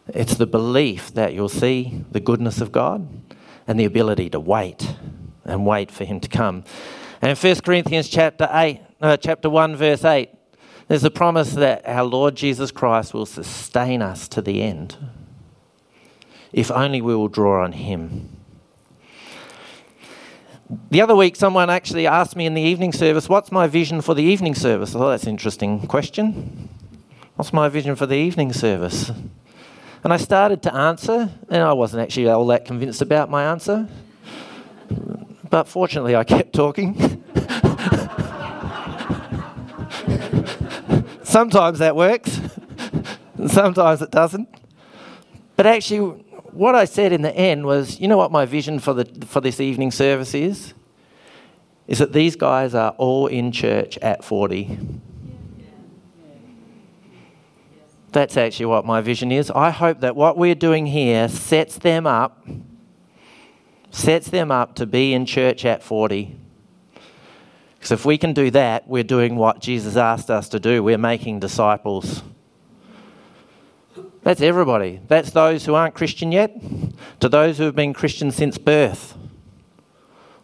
it's 0.09 0.35
the 0.35 0.47
belief 0.47 1.13
that 1.13 1.33
you'll 1.33 1.49
see 1.49 2.03
the 2.11 2.19
goodness 2.19 2.61
of 2.61 2.71
God 2.71 3.07
and 3.67 3.79
the 3.79 3.85
ability 3.85 4.29
to 4.31 4.39
wait 4.39 4.95
and 5.43 5.65
wait 5.65 5.91
for 5.91 6.05
him 6.05 6.19
to 6.19 6.29
come. 6.29 6.63
And 7.21 7.31
in 7.31 7.37
1 7.37 7.61
Corinthians 7.61 8.09
chapter 8.09 8.47
8, 8.51 8.81
uh, 9.01 9.17
chapter 9.17 9.49
1 9.49 9.75
verse 9.75 10.05
8, 10.05 10.29
there's 10.87 11.03
a 11.03 11.11
promise 11.11 11.53
that 11.53 11.85
our 11.85 12.05
Lord 12.05 12.35
Jesus 12.35 12.71
Christ 12.71 13.13
will 13.13 13.25
sustain 13.25 14.01
us 14.01 14.27
to 14.29 14.41
the 14.41 14.61
end. 14.61 14.95
If 16.53 16.71
only 16.71 17.01
we 17.01 17.13
will 17.15 17.27
draw 17.27 17.63
on 17.63 17.73
him. 17.73 18.37
The 20.89 21.01
other 21.01 21.15
week, 21.15 21.35
someone 21.35 21.69
actually 21.69 22.07
asked 22.07 22.35
me 22.35 22.45
in 22.45 22.53
the 22.53 22.61
evening 22.61 22.91
service, 22.91 23.29
What's 23.29 23.51
my 23.51 23.67
vision 23.67 24.01
for 24.01 24.13
the 24.13 24.23
evening 24.23 24.55
service? 24.55 24.95
I 24.95 24.99
thought 24.99 25.11
that's 25.11 25.23
an 25.23 25.29
interesting 25.29 25.87
question. 25.87 26.69
What's 27.35 27.53
my 27.53 27.69
vision 27.69 27.95
for 27.95 28.05
the 28.05 28.15
evening 28.15 28.51
service? 28.51 29.11
And 30.07 30.13
I 30.13 30.17
started 30.23 30.63
to 30.63 30.73
answer, 30.73 31.29
and 31.49 31.61
I 31.61 31.73
wasn't 31.73 32.01
actually 32.01 32.29
all 32.29 32.47
that 32.47 32.63
convinced 32.63 33.01
about 33.01 33.29
my 33.29 33.43
answer. 33.43 33.89
But 35.49 35.67
fortunately, 35.67 36.15
I 36.15 36.23
kept 36.23 36.53
talking. 36.53 36.93
sometimes 41.23 41.79
that 41.79 41.97
works, 41.97 42.39
and 43.35 43.51
sometimes 43.51 44.01
it 44.01 44.11
doesn't. 44.11 44.47
But 45.57 45.65
actually, 45.65 46.23
what 46.53 46.73
I 46.73 46.85
said 46.85 47.11
in 47.11 47.21
the 47.21 47.35
end 47.35 47.65
was 47.65 47.99
you 47.99 48.07
know 48.07 48.15
what 48.15 48.31
my 48.31 48.45
vision 48.45 48.79
for, 48.79 48.93
the, 48.93 49.25
for 49.25 49.41
this 49.41 49.59
evening 49.59 49.91
service 49.91 50.33
is? 50.33 50.73
Is 51.85 51.97
that 51.99 52.13
these 52.13 52.37
guys 52.37 52.73
are 52.73 52.91
all 52.91 53.27
in 53.27 53.51
church 53.51 53.97
at 53.97 54.23
40 54.23 55.01
That's 58.17 58.35
actually 58.35 58.65
what 58.65 58.83
my 58.83 58.99
vision 58.99 59.31
is. 59.31 59.51
I 59.51 59.69
hope 59.69 59.99
that 59.99 60.15
what 60.15 60.39
we're 60.39 60.55
doing 60.55 60.87
here 60.87 61.29
sets 61.29 61.77
them 61.77 62.07
up, 62.07 62.47
sets 63.91 64.31
them 64.31 64.49
up 64.49 64.73
to 64.77 64.87
be 64.87 65.13
in 65.13 65.27
church 65.27 65.63
at 65.65 65.83
40. 65.83 66.35
Because 67.75 67.91
if 67.91 68.05
we 68.05 68.17
can 68.17 68.33
do 68.33 68.49
that, 68.49 68.87
we're 68.87 69.03
doing 69.03 69.35
what 69.35 69.59
Jesus 69.59 69.95
asked 69.95 70.31
us 70.31 70.49
to 70.49 70.59
do. 70.59 70.81
We're 70.81 70.97
making 70.97 71.41
disciples. 71.41 72.23
That's 74.23 74.41
everybody. 74.41 74.99
That's 75.07 75.29
those 75.29 75.67
who 75.67 75.75
aren't 75.75 75.93
Christian 75.93 76.31
yet, 76.31 76.59
to 77.19 77.29
those 77.29 77.59
who 77.59 77.65
have 77.65 77.75
been 77.75 77.93
Christian 77.93 78.31
since 78.31 78.57
birth. 78.57 79.15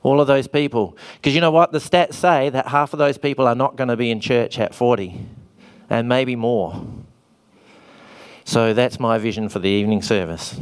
All 0.04 0.22
of 0.22 0.28
those 0.28 0.46
people. 0.46 0.96
Because 1.16 1.34
you 1.34 1.42
know 1.42 1.50
what? 1.50 1.72
The 1.72 1.80
stats 1.80 2.14
say 2.14 2.52
that 2.52 2.68
half 2.68 2.94
of 2.94 3.00
those 3.00 3.18
people 3.18 3.48
are 3.48 3.56
not 3.56 3.78
going 3.78 3.88
to 3.88 3.98
be 3.98 4.12
in 4.12 4.20
church 4.20 4.60
at 4.60 4.76
40, 4.76 5.26
and 5.90 6.08
maybe 6.08 6.36
more. 6.36 6.86
So 8.46 8.74
that's 8.74 9.00
my 9.00 9.18
vision 9.18 9.50
for 9.50 9.60
the 9.60 9.70
evening 9.70 10.02
service 10.02 10.60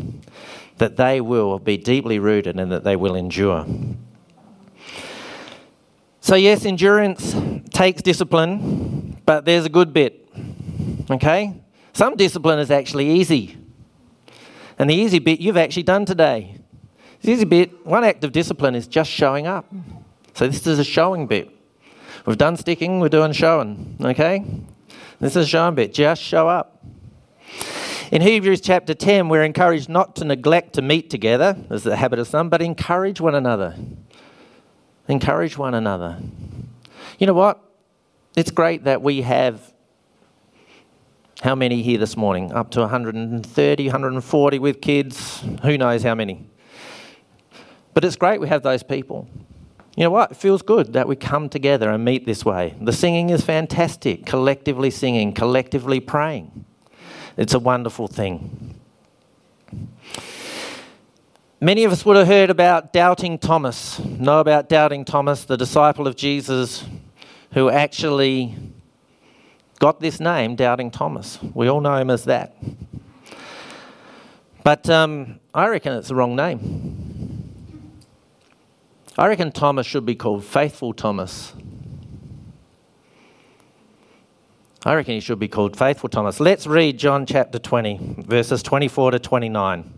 that 0.82 0.98
they 0.98 1.22
will 1.22 1.60
be 1.60 1.78
deeply 1.78 2.18
rooted 2.18 2.60
and 2.60 2.72
that 2.72 2.84
they 2.84 2.96
will 2.96 3.16
endure. 3.16 3.68
So, 6.22 6.36
yes, 6.36 6.66
endurance 6.66 7.36
takes 7.72 8.02
discipline, 8.02 9.18
but 9.26 9.46
there's 9.46 9.66
a 9.66 9.70
good 9.70 9.94
bit. 9.94 10.28
Okay? 11.10 11.54
Some 11.94 12.16
discipline 12.16 12.58
is 12.58 12.72
actually 12.72 13.10
easy. 13.12 13.58
And 14.80 14.90
the 14.90 14.96
easy 14.96 15.20
bit 15.20 15.40
you've 15.40 15.58
actually 15.58 15.84
done 15.84 16.06
today. 16.06 16.58
The 17.22 17.32
easy 17.32 17.46
bit, 17.46 17.86
one 17.86 18.04
act 18.04 18.24
of 18.24 18.32
discipline 18.32 18.74
is 18.74 18.88
just 18.88 19.12
showing 19.12 19.46
up. 19.46 19.72
So, 20.34 20.48
this 20.48 20.66
is 20.66 20.80
a 20.80 20.84
showing 20.84 21.28
bit. 21.28 21.52
We've 22.26 22.38
done 22.38 22.58
sticking, 22.58 23.00
we're 23.00 23.10
doing 23.10 23.34
showing. 23.34 23.98
Okay? 24.02 24.44
This 25.20 25.36
is 25.36 25.46
a 25.46 25.48
showing 25.48 25.76
bit. 25.76 25.94
Just 25.94 26.22
show 26.24 26.50
up. 26.50 26.81
In 28.12 28.22
Hebrews 28.22 28.60
chapter 28.60 28.94
10, 28.94 29.30
we're 29.30 29.46
encouraged 29.46 29.88
not 29.88 30.18
to 30.18 30.26
neglect 30.26 30.74
to 30.74 30.82
meet 30.82 31.10
together, 31.10 31.56
as 31.70 31.84
the 31.84 31.96
habit 31.96 32.20
of 32.20 32.28
some, 32.28 32.50
but 32.50 32.62
encourage 32.62 33.22
one 33.22 33.36
another. 33.36 33.74
Encourage 35.08 35.58
one 35.58 35.74
another. 35.74 36.20
You 37.20 37.28
know 37.28 37.34
what? 37.34 37.64
It's 38.36 38.52
great 38.52 38.84
that 38.84 39.02
we 39.02 39.22
have 39.22 39.74
how 41.40 41.56
many 41.56 41.82
here 41.84 41.98
this 41.98 42.18
morning? 42.18 42.52
Up 42.52 42.70
to 42.72 42.82
130, 42.82 43.86
140 43.86 44.60
with 44.60 44.82
kids, 44.82 45.42
who 45.64 45.78
knows 45.78 46.04
how 46.04 46.14
many. 46.14 46.50
But 47.94 48.04
it's 48.04 48.18
great 48.18 48.42
we 48.42 48.50
have 48.50 48.62
those 48.62 48.84
people. 48.84 49.30
You 49.96 50.04
know 50.04 50.12
what? 50.12 50.32
It 50.32 50.38
feels 50.38 50.62
good 50.62 50.92
that 50.92 51.08
we 51.08 51.16
come 51.16 51.48
together 51.48 51.90
and 51.90 52.04
meet 52.04 52.26
this 52.26 52.44
way. 52.44 52.76
The 52.82 52.92
singing 52.92 53.30
is 53.30 53.42
fantastic, 53.46 54.26
collectively 54.26 54.92
singing, 54.92 55.32
collectively 55.32 56.02
praying. 56.02 56.66
It's 57.38 57.54
a 57.54 57.60
wonderful 57.60 58.08
thing. 58.08 58.80
Many 61.60 61.84
of 61.84 61.92
us 61.92 62.06
would 62.06 62.18
have 62.18 62.28
heard 62.28 62.50
about 62.50 62.92
doubting 62.92 63.38
Thomas, 63.38 64.00
know 64.00 64.40
about 64.40 64.68
doubting 64.68 65.06
Thomas, 65.06 65.46
the 65.46 65.58
disciple 65.58 66.08
of 66.08 66.16
Jesus 66.16 66.84
who 67.54 67.70
actually 67.70 68.58
got 69.80 70.00
this 70.00 70.20
name, 70.20 70.56
Doubting 70.56 70.92
Thomas. 70.92 71.40
We 71.54 71.68
all 71.68 71.82
know 71.82 71.96
him 71.98 72.10
as 72.10 72.26
that. 72.26 72.56
But 74.64 74.90
um, 74.90 75.40
I 75.54 75.68
reckon 75.68 75.94
it's 75.94 76.10
the 76.10 76.16
wrong 76.16 76.36
name. 76.36 77.44
I 79.18 79.28
reckon 79.28 79.52
Thomas 79.52 79.86
should 79.86 80.06
be 80.06 80.16
called 80.16 80.46
Faithful 80.46 80.94
Thomas. 80.94 81.54
I 84.84 84.96
reckon 84.96 85.14
he 85.14 85.20
should 85.20 85.38
be 85.38 85.48
called 85.48 85.78
Faithful 85.78 86.10
Thomas. 86.10 86.40
Let's 86.40 86.66
read 86.66 86.98
John 86.98 87.28
chapter 87.28 87.60
20, 87.60 88.24
verses 88.26 88.64
24 88.64 89.12
to 89.12 89.20
29. 89.20 89.94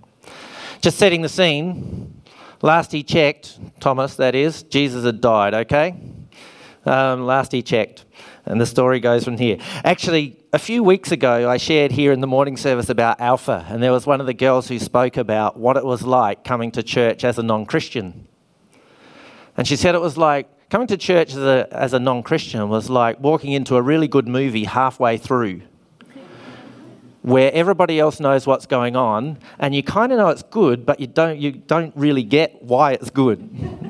Just 0.82 0.98
setting 0.98 1.22
the 1.22 1.30
scene. 1.30 2.22
Last 2.62 2.92
he 2.92 3.02
checked, 3.02 3.60
Thomas, 3.80 4.18
that 4.18 4.36
is, 4.36 4.64
Jesus 4.64 5.06
had 5.06 5.22
died, 5.22 5.54
okay? 5.54 5.96
Um, 6.86 7.26
last 7.26 7.54
he 7.54 7.62
checked. 7.62 8.04
And 8.46 8.60
the 8.60 8.66
story 8.66 9.00
goes 9.00 9.24
from 9.24 9.38
here. 9.38 9.58
Actually, 9.86 10.38
a 10.52 10.60
few 10.60 10.84
weeks 10.84 11.14
ago, 11.14 11.50
I 11.50 11.56
shared 11.56 11.94
here 11.94 12.12
in 12.12 12.20
the 12.20 12.28
morning 12.28 12.58
service 12.58 12.90
about 12.90 13.22
Alpha, 13.22 13.66
and 13.70 13.82
there 13.82 13.94
was 13.94 14.06
one 14.06 14.20
of 14.20 14.28
the 14.28 14.34
girls 14.34 14.68
who 14.68 14.80
spoke 14.80 15.16
about 15.16 15.58
what 15.58 15.78
it 15.78 15.86
was 15.86 16.02
like 16.04 16.44
coming 16.44 16.72
to 16.72 16.84
church 16.84 17.24
as 17.24 17.40
a 17.40 17.44
non 17.44 17.66
Christian. 17.66 18.28
And 19.56 19.66
she 19.66 19.78
said 19.78 19.96
it 19.96 20.02
was 20.02 20.18
like 20.18 20.50
coming 20.74 20.88
to 20.88 20.98
church 20.98 21.30
as 21.30 21.38
a, 21.38 21.68
as 21.70 21.94
a 21.94 22.00
non 22.00 22.24
Christian 22.24 22.68
was 22.68 22.90
like 22.90 23.20
walking 23.20 23.52
into 23.52 23.76
a 23.76 23.82
really 23.84 24.08
good 24.08 24.28
movie 24.28 24.64
halfway 24.64 25.20
through 25.20 25.62
where 27.22 27.52
everybody 27.54 28.00
else 28.00 28.20
knows 28.20 28.48
what's 28.48 28.66
going 28.66 28.96
on 28.96 29.38
and 29.60 29.76
you 29.76 29.84
kind 29.84 30.12
of 30.12 30.18
know 30.18 30.30
it's 30.30 30.42
good 30.42 30.84
but 30.84 31.00
you 31.00 31.06
don't 31.06 31.38
you 31.38 31.52
don't 31.52 31.96
really 31.96 32.24
get 32.24 32.60
why 32.64 32.94
it's 32.94 33.12
good 33.12 33.48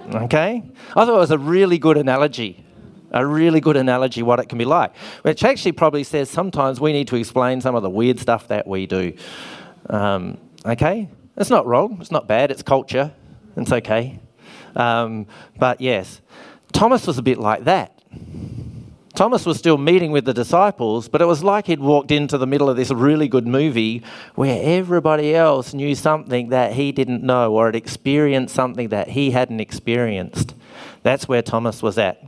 okay? 0.14 0.62
I 0.90 1.06
thought 1.06 1.16
it 1.16 1.20
was 1.20 1.32
a 1.32 1.38
really 1.38 1.78
good 1.78 1.96
analogy 1.96 2.66
a 3.12 3.26
really 3.26 3.62
good 3.62 3.78
analogy 3.78 4.22
what 4.22 4.42
it 4.42 4.50
can 4.50 4.58
be 4.58 4.66
like 4.66 4.94
which 5.22 5.42
actually 5.46 5.72
probably 5.72 6.04
says 6.04 6.30
sometimes 6.30 6.82
we 6.82 6.92
need 6.92 7.08
to 7.08 7.16
explain 7.16 7.62
some 7.62 7.76
of 7.76 7.82
the 7.82 7.90
weird 7.90 8.20
stuff 8.20 8.50
that 8.50 8.68
we 8.68 8.88
do 8.88 9.14
um, 9.90 10.38
okay? 10.66 11.10
It's 11.38 11.50
not 11.50 11.66
wrong 11.66 12.00
it's 12.02 12.12
not 12.12 12.28
bad 12.28 12.52
it's 12.52 12.62
culture 12.62 13.14
it's 13.56 13.72
okay 13.72 14.20
um, 14.76 15.28
but 15.58 15.80
yes 15.80 16.20
thomas 16.74 17.08
was 17.08 17.18
a 17.18 17.24
bit 17.24 17.40
like 17.40 17.64
that 17.64 18.00
Thomas 19.16 19.46
was 19.46 19.60
still 19.60 19.78
meeting 19.78 20.12
with 20.12 20.26
the 20.26 20.34
disciples, 20.34 21.08
but 21.08 21.22
it 21.22 21.26
was 21.26 21.44
like 21.44 21.68
he'd 21.68 21.80
walked 21.80 22.10
into 22.10 22.36
the 22.36 22.48
middle 22.48 22.68
of 22.68 22.78
this 22.78 22.90
really 22.90 23.28
good 23.28 23.46
movie 23.46 24.02
where 24.34 24.60
everybody 24.64 25.36
else 25.36 25.72
knew 25.72 25.94
something 25.94 26.50
that 26.50 26.74
he 26.74 26.92
didn't 26.92 27.22
know 27.22 27.54
or 27.54 27.68
had 27.68 27.76
experienced 27.76 28.56
something 28.56 28.90
that 28.90 29.10
he 29.10 29.30
hadn't 29.30 29.60
experienced. 29.60 30.56
That's 31.04 31.28
where 31.28 31.44
Thomas 31.44 31.84
was 31.84 32.00
at. 32.00 32.26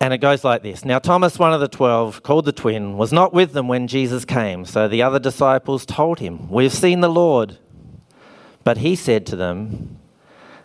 And 0.00 0.14
it 0.14 0.18
goes 0.18 0.42
like 0.42 0.62
this 0.62 0.84
Now, 0.84 0.98
Thomas, 0.98 1.38
one 1.38 1.52
of 1.52 1.60
the 1.60 1.68
twelve, 1.68 2.22
called 2.22 2.46
the 2.46 2.52
twin, 2.52 2.96
was 2.96 3.12
not 3.12 3.34
with 3.34 3.52
them 3.52 3.68
when 3.68 3.88
Jesus 3.88 4.24
came. 4.24 4.64
So 4.64 4.88
the 4.88 5.02
other 5.02 5.18
disciples 5.18 5.84
told 5.84 6.20
him, 6.20 6.48
We've 6.48 6.72
seen 6.72 7.00
the 7.00 7.10
Lord. 7.10 7.58
But 8.64 8.78
he 8.78 8.96
said 8.96 9.26
to 9.26 9.36
them, 9.36 9.97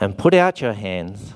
and 0.00 0.18
put 0.18 0.34
out 0.34 0.60
your 0.60 0.74
hands 0.74 1.34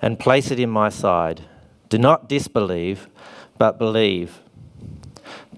and 0.00 0.18
place 0.18 0.50
it 0.50 0.60
in 0.60 0.70
my 0.70 0.88
side. 0.88 1.42
Do 1.88 1.98
not 1.98 2.28
disbelieve, 2.28 3.08
but 3.56 3.78
believe. 3.78 4.40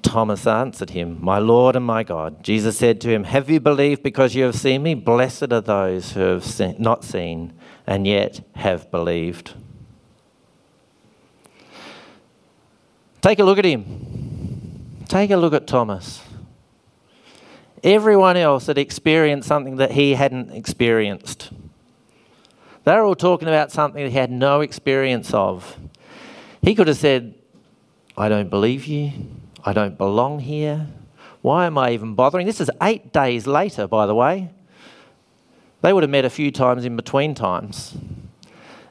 Thomas 0.02 0.46
answered 0.46 0.90
him, 0.90 1.18
My 1.20 1.38
Lord 1.38 1.76
and 1.76 1.84
my 1.84 2.02
God. 2.02 2.42
Jesus 2.42 2.78
said 2.78 3.00
to 3.02 3.10
him, 3.10 3.24
Have 3.24 3.50
you 3.50 3.60
believed 3.60 4.02
because 4.02 4.34
you 4.34 4.44
have 4.44 4.54
seen 4.54 4.82
me? 4.82 4.94
Blessed 4.94 5.52
are 5.52 5.60
those 5.60 6.12
who 6.12 6.20
have 6.20 6.44
seen, 6.44 6.76
not 6.78 7.04
seen 7.04 7.52
and 7.86 8.06
yet 8.06 8.40
have 8.54 8.90
believed. 8.90 9.54
Take 13.20 13.38
a 13.38 13.44
look 13.44 13.58
at 13.58 13.64
him. 13.64 15.04
Take 15.08 15.30
a 15.30 15.36
look 15.36 15.52
at 15.52 15.66
Thomas. 15.66 16.22
Everyone 17.82 18.36
else 18.36 18.66
had 18.66 18.78
experienced 18.78 19.48
something 19.48 19.76
that 19.76 19.92
he 19.92 20.14
hadn't 20.14 20.52
experienced. 20.52 21.50
They 22.84 22.94
were 22.94 23.04
all 23.04 23.14
talking 23.14 23.48
about 23.48 23.70
something 23.70 24.04
he 24.04 24.10
had 24.12 24.30
no 24.30 24.60
experience 24.60 25.34
of. 25.34 25.76
He 26.62 26.74
could 26.74 26.88
have 26.88 26.96
said, 26.96 27.34
I 28.16 28.28
don't 28.28 28.48
believe 28.48 28.86
you. 28.86 29.12
I 29.64 29.72
don't 29.72 29.98
belong 29.98 30.40
here. 30.40 30.86
Why 31.42 31.66
am 31.66 31.78
I 31.78 31.92
even 31.92 32.14
bothering? 32.14 32.46
This 32.46 32.60
is 32.60 32.70
eight 32.82 33.12
days 33.12 33.46
later, 33.46 33.86
by 33.86 34.06
the 34.06 34.14
way. 34.14 34.50
They 35.82 35.92
would 35.92 36.02
have 36.02 36.10
met 36.10 36.24
a 36.24 36.30
few 36.30 36.50
times 36.50 36.84
in 36.84 36.96
between 36.96 37.34
times. 37.34 37.96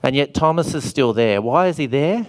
And 0.01 0.15
yet 0.15 0.33
Thomas 0.33 0.73
is 0.73 0.87
still 0.87 1.13
there. 1.13 1.41
Why 1.41 1.67
is 1.67 1.77
he 1.77 1.85
there? 1.85 2.25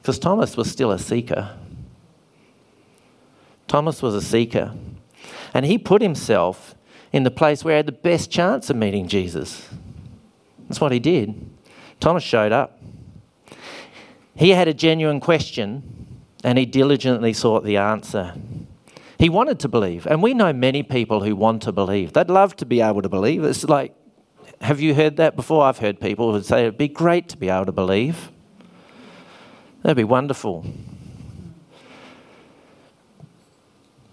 Because 0.00 0.18
Thomas 0.18 0.56
was 0.56 0.70
still 0.70 0.92
a 0.92 0.98
seeker. 0.98 1.56
Thomas 3.66 4.02
was 4.02 4.14
a 4.14 4.22
seeker. 4.22 4.74
And 5.52 5.66
he 5.66 5.78
put 5.78 6.02
himself 6.02 6.74
in 7.12 7.24
the 7.24 7.30
place 7.30 7.64
where 7.64 7.74
he 7.74 7.78
had 7.78 7.86
the 7.86 7.92
best 7.92 8.30
chance 8.30 8.70
of 8.70 8.76
meeting 8.76 9.08
Jesus. 9.08 9.68
That's 10.68 10.80
what 10.80 10.92
he 10.92 10.98
did. 10.98 11.48
Thomas 12.00 12.22
showed 12.22 12.52
up. 12.52 12.80
He 14.34 14.50
had 14.50 14.68
a 14.68 14.74
genuine 14.74 15.20
question, 15.20 16.18
and 16.44 16.58
he 16.58 16.66
diligently 16.66 17.32
sought 17.32 17.64
the 17.64 17.76
answer. 17.76 18.34
He 19.18 19.30
wanted 19.30 19.58
to 19.60 19.68
believe, 19.68 20.06
and 20.06 20.22
we 20.22 20.34
know 20.34 20.52
many 20.52 20.82
people 20.82 21.22
who 21.22 21.34
want 21.34 21.62
to 21.62 21.72
believe. 21.72 22.12
They'd 22.12 22.28
love 22.28 22.54
to 22.56 22.66
be 22.66 22.82
able 22.82 23.00
to 23.02 23.08
believe. 23.08 23.44
It's 23.44 23.64
like, 23.64 23.94
have 24.60 24.80
you 24.80 24.94
heard 24.94 25.16
that 25.16 25.36
before? 25.36 25.64
I've 25.64 25.78
heard 25.78 26.00
people 26.00 26.32
who 26.32 26.42
say 26.42 26.62
it'd 26.62 26.78
be 26.78 26.88
great 26.88 27.28
to 27.30 27.36
be 27.36 27.48
able 27.48 27.66
to 27.66 27.72
believe. 27.72 28.30
That'd 29.82 29.96
be 29.96 30.04
wonderful. 30.04 30.66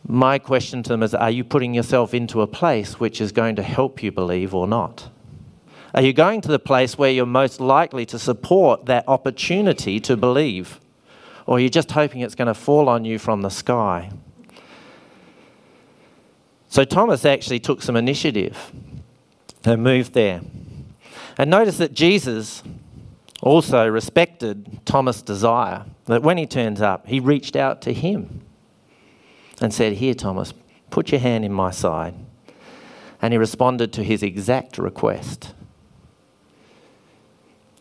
My 0.07 0.37
question 0.37 0.83
to 0.83 0.89
them 0.89 1.03
is 1.03 1.13
Are 1.13 1.31
you 1.31 1.43
putting 1.43 1.73
yourself 1.73 2.13
into 2.13 2.41
a 2.41 2.47
place 2.47 2.99
which 2.99 3.19
is 3.19 3.31
going 3.31 3.55
to 3.55 3.63
help 3.63 4.03
you 4.03 4.11
believe 4.11 4.53
or 4.53 4.67
not? 4.67 5.09
Are 5.93 6.01
you 6.01 6.12
going 6.12 6.41
to 6.41 6.47
the 6.47 6.60
place 6.60 6.97
where 6.97 7.12
you're 7.12 7.25
most 7.25 7.60
likely 7.60 8.06
to 8.08 8.17
support 8.17 8.88
that 8.88 9.08
opportunity 9.08 9.99
to 10.01 10.17
believe? 10.17 10.79
Or 11.45 11.58
are 11.58 11.60
you 11.60 11.69
just 11.69 11.91
hoping 11.91 12.21
it's 12.21 12.36
going 12.36 12.47
to 12.47 12.53
fall 12.53 12.89
on 12.89 13.06
you 13.06 13.19
from 13.19 13.41
the 13.41 13.49
sky? 13.49 14.12
So 16.67 16.84
Thomas 16.84 17.25
actually 17.25 17.60
took 17.60 17.84
some 17.84 17.95
initiative 17.95 18.71
and 19.63 19.84
moved 19.84 20.13
there. 20.13 20.41
And 21.38 21.49
notice 21.49 21.77
that 21.77 21.93
Jesus 21.93 22.63
also 23.43 23.88
respected 23.88 24.79
Thomas' 24.86 25.21
desire, 25.21 25.86
that 26.06 26.23
when 26.23 26.38
he 26.38 26.47
turns 26.47 26.82
up, 26.82 27.08
he 27.08 27.19
reached 27.19 27.56
out 27.56 27.82
to 27.84 27.93
him 27.93 28.41
and 29.62 29.71
said, 29.71 29.93
Here, 29.93 30.15
Thomas, 30.15 30.53
put 30.89 31.12
your 31.12 31.21
hand 31.21 31.45
in 31.45 31.53
my 31.53 31.69
side. 31.69 32.15
And 33.21 33.34
he 33.34 33.38
responded 33.38 33.93
to 33.93 34.03
his 34.03 34.23
exact 34.23 34.77
request. 34.79 35.53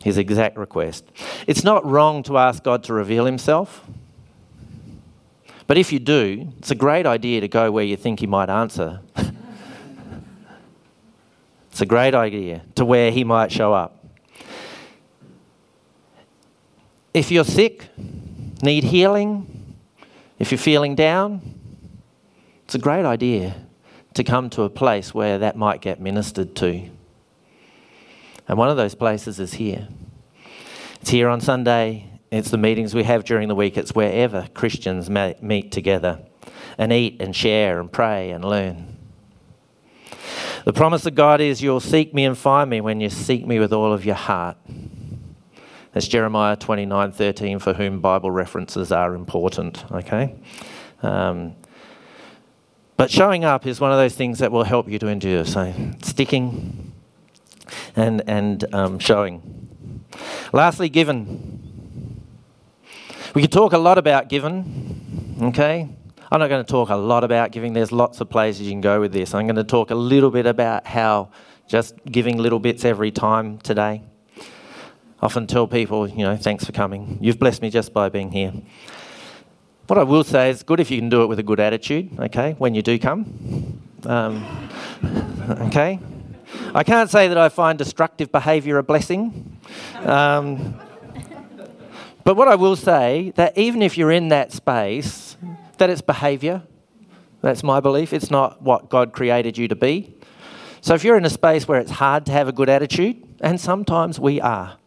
His 0.03 0.17
exact 0.17 0.57
request. 0.57 1.05
It's 1.47 1.63
not 1.63 1.85
wrong 1.85 2.23
to 2.23 2.37
ask 2.37 2.63
God 2.63 2.83
to 2.85 2.93
reveal 2.93 3.25
himself. 3.25 3.85
But 5.65 5.77
if 5.77 5.93
you 5.93 5.99
do, 5.99 6.51
it's 6.57 6.71
a 6.71 6.75
great 6.75 7.05
idea 7.05 7.41
to 7.41 7.47
go 7.47 7.71
where 7.71 7.85
you 7.85 7.95
think 7.95 8.19
he 8.19 8.27
might 8.27 8.49
answer. 8.49 8.99
it's 11.71 11.81
a 11.81 11.85
great 11.85 12.13
idea 12.13 12.63
to 12.75 12.83
where 12.83 13.11
he 13.11 13.23
might 13.23 13.51
show 13.51 13.73
up. 13.73 14.05
If 17.13 17.31
you're 17.31 17.45
sick, 17.45 17.87
need 18.61 18.83
healing, 18.83 19.75
if 20.37 20.51
you're 20.51 20.57
feeling 20.57 20.95
down, 20.95 21.41
it's 22.65 22.75
a 22.75 22.79
great 22.79 23.05
idea 23.05 23.55
to 24.15 24.23
come 24.23 24.49
to 24.51 24.63
a 24.63 24.69
place 24.69 25.13
where 25.13 25.39
that 25.39 25.55
might 25.55 25.79
get 25.81 26.01
ministered 26.01 26.55
to. 26.57 26.89
And 28.47 28.57
one 28.57 28.69
of 28.69 28.77
those 28.77 28.95
places 28.95 29.39
is 29.39 29.53
here. 29.53 29.87
It's 31.01 31.09
here 31.09 31.29
on 31.29 31.41
Sunday, 31.41 32.09
it's 32.31 32.49
the 32.49 32.57
meetings 32.57 32.95
we 32.95 33.03
have 33.03 33.23
during 33.25 33.47
the 33.47 33.55
week, 33.55 33.77
it's 33.77 33.93
wherever 33.93 34.47
Christians 34.53 35.09
meet 35.09 35.71
together 35.71 36.19
and 36.77 36.91
eat 36.91 37.21
and 37.21 37.35
share 37.35 37.79
and 37.79 37.91
pray 37.91 38.31
and 38.31 38.43
learn. 38.43 38.97
The 40.65 40.73
promise 40.73 41.05
of 41.05 41.15
God 41.15 41.41
is 41.41 41.61
you'll 41.61 41.81
seek 41.81 42.13
me 42.13 42.23
and 42.23 42.37
find 42.37 42.69
me 42.69 42.79
when 42.79 43.01
you 43.01 43.09
seek 43.09 43.45
me 43.45 43.59
with 43.59 43.73
all 43.73 43.91
of 43.91 44.05
your 44.05 44.15
heart. 44.15 44.57
That's 45.91 46.07
Jeremiah 46.07 46.55
29 46.55 47.11
13, 47.11 47.59
for 47.59 47.73
whom 47.73 47.99
Bible 47.99 48.31
references 48.31 48.91
are 48.91 49.13
important, 49.13 49.83
okay? 49.91 50.35
Um, 51.01 51.55
but 52.97 53.11
showing 53.11 53.43
up 53.43 53.67
is 53.67 53.79
one 53.79 53.91
of 53.91 53.97
those 53.97 54.15
things 54.15 54.39
that 54.39 54.51
will 54.51 54.63
help 54.63 54.89
you 54.89 54.97
to 54.99 55.07
endure. 55.07 55.45
So, 55.45 55.73
sticking 56.01 56.82
and, 57.95 58.21
and 58.27 58.73
um, 58.73 58.99
showing. 58.99 60.05
Lastly, 60.51 60.89
given. 60.89 62.19
We 63.33 63.41
could 63.41 63.51
talk 63.51 63.73
a 63.73 63.77
lot 63.77 63.97
about 63.97 64.29
given, 64.29 65.37
okay? 65.41 65.89
I'm 66.31 66.39
not 66.39 66.47
going 66.49 66.63
to 66.63 66.71
talk 66.71 66.89
a 66.89 66.95
lot 66.95 67.23
about 67.23 67.51
giving. 67.51 67.73
There's 67.73 67.91
lots 67.91 68.21
of 68.21 68.29
places 68.29 68.61
you 68.61 68.71
can 68.71 68.81
go 68.81 68.99
with 68.99 69.11
this. 69.11 69.33
I'm 69.33 69.47
going 69.47 69.55
to 69.55 69.63
talk 69.63 69.91
a 69.91 69.95
little 69.95 70.29
bit 70.29 70.45
about 70.45 70.85
how 70.85 71.29
just 71.67 71.95
giving 72.05 72.37
little 72.37 72.59
bits 72.59 72.85
every 72.85 73.11
time 73.11 73.57
today 73.59 74.03
often 75.23 75.47
tell 75.47 75.67
people, 75.67 76.07
you 76.07 76.23
know, 76.23 76.35
thanks 76.35 76.65
for 76.65 76.73
coming. 76.73 77.17
You've 77.21 77.39
blessed 77.39 77.61
me 77.61 77.69
just 77.69 77.93
by 77.93 78.09
being 78.09 78.29
here. 78.29 78.51
What 79.87 79.97
I 79.97 80.03
will 80.03 80.25
say 80.25 80.49
is 80.49 80.63
good 80.63 80.81
if 80.81 80.91
you 80.91 80.99
can 80.99 81.07
do 81.07 81.23
it 81.23 81.27
with 81.27 81.39
a 81.39 81.43
good 81.43 81.61
attitude, 81.61 82.19
okay, 82.19 82.55
when 82.57 82.75
you 82.75 82.81
do 82.81 82.99
come. 82.99 83.81
Um, 84.05 84.69
okay? 85.67 85.99
I 86.75 86.83
can't 86.83 87.09
say 87.09 87.27
that 87.27 87.37
I 87.37 87.49
find 87.49 87.77
destructive 87.77 88.31
behaviour 88.31 88.77
a 88.77 88.83
blessing. 88.83 89.59
Um, 89.99 90.79
but 92.23 92.35
what 92.35 92.47
I 92.47 92.55
will 92.55 92.75
say 92.75 93.33
that 93.35 93.57
even 93.57 93.81
if 93.81 93.97
you're 93.97 94.11
in 94.11 94.29
that 94.29 94.51
space, 94.51 95.37
that 95.77 95.89
it's 95.89 96.01
behaviour. 96.01 96.63
That's 97.41 97.63
my 97.63 97.79
belief. 97.79 98.13
It's 98.13 98.31
not 98.31 98.61
what 98.61 98.89
God 98.89 99.11
created 99.11 99.57
you 99.57 99.67
to 99.67 99.75
be. 99.75 100.15
So 100.81 100.93
if 100.93 101.03
you're 101.03 101.17
in 101.17 101.25
a 101.25 101.29
space 101.29 101.67
where 101.67 101.79
it's 101.79 101.91
hard 101.91 102.25
to 102.27 102.31
have 102.31 102.47
a 102.47 102.51
good 102.51 102.69
attitude, 102.69 103.21
and 103.41 103.59
sometimes 103.59 104.19
we 104.19 104.39
are, 104.41 104.77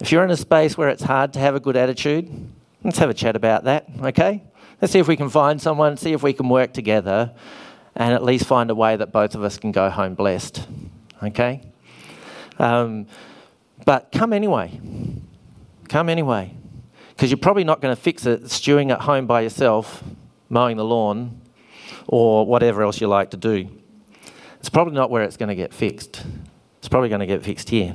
if 0.00 0.10
you're 0.10 0.24
in 0.24 0.30
a 0.30 0.36
space 0.36 0.76
where 0.76 0.88
it's 0.88 1.02
hard 1.02 1.32
to 1.34 1.38
have 1.38 1.54
a 1.54 1.60
good 1.60 1.76
attitude, 1.76 2.30
let's 2.82 2.98
have 2.98 3.10
a 3.10 3.14
chat 3.14 3.36
about 3.36 3.64
that, 3.64 3.88
okay? 4.02 4.42
Let's 4.80 4.92
see 4.92 4.98
if 4.98 5.08
we 5.08 5.16
can 5.16 5.28
find 5.28 5.60
someone, 5.60 5.96
see 5.96 6.12
if 6.12 6.22
we 6.22 6.32
can 6.32 6.48
work 6.48 6.72
together 6.72 7.32
and 7.94 8.14
at 8.14 8.24
least 8.24 8.46
find 8.46 8.70
a 8.70 8.74
way 8.74 8.96
that 8.96 9.12
both 9.12 9.34
of 9.34 9.44
us 9.44 9.58
can 9.58 9.72
go 9.72 9.90
home 9.90 10.14
blessed, 10.14 10.66
okay? 11.22 11.60
Um, 12.58 13.06
but 13.84 14.12
come 14.12 14.32
anyway. 14.32 14.80
Come 15.88 16.08
anyway. 16.08 16.54
Because 17.10 17.30
you're 17.30 17.38
probably 17.38 17.64
not 17.64 17.80
going 17.80 17.94
to 17.94 18.00
fix 18.00 18.24
it 18.26 18.50
stewing 18.50 18.90
at 18.90 19.02
home 19.02 19.26
by 19.26 19.42
yourself, 19.42 20.02
mowing 20.48 20.76
the 20.76 20.84
lawn, 20.84 21.40
or 22.06 22.46
whatever 22.46 22.82
else 22.82 23.00
you 23.00 23.06
like 23.06 23.30
to 23.30 23.36
do. 23.36 23.68
It's 24.58 24.70
probably 24.70 24.94
not 24.94 25.10
where 25.10 25.22
it's 25.22 25.36
going 25.36 25.48
to 25.48 25.54
get 25.54 25.74
fixed. 25.74 26.24
It's 26.78 26.88
probably 26.88 27.08
going 27.08 27.20
to 27.20 27.26
get 27.26 27.42
fixed 27.42 27.68
here. 27.68 27.94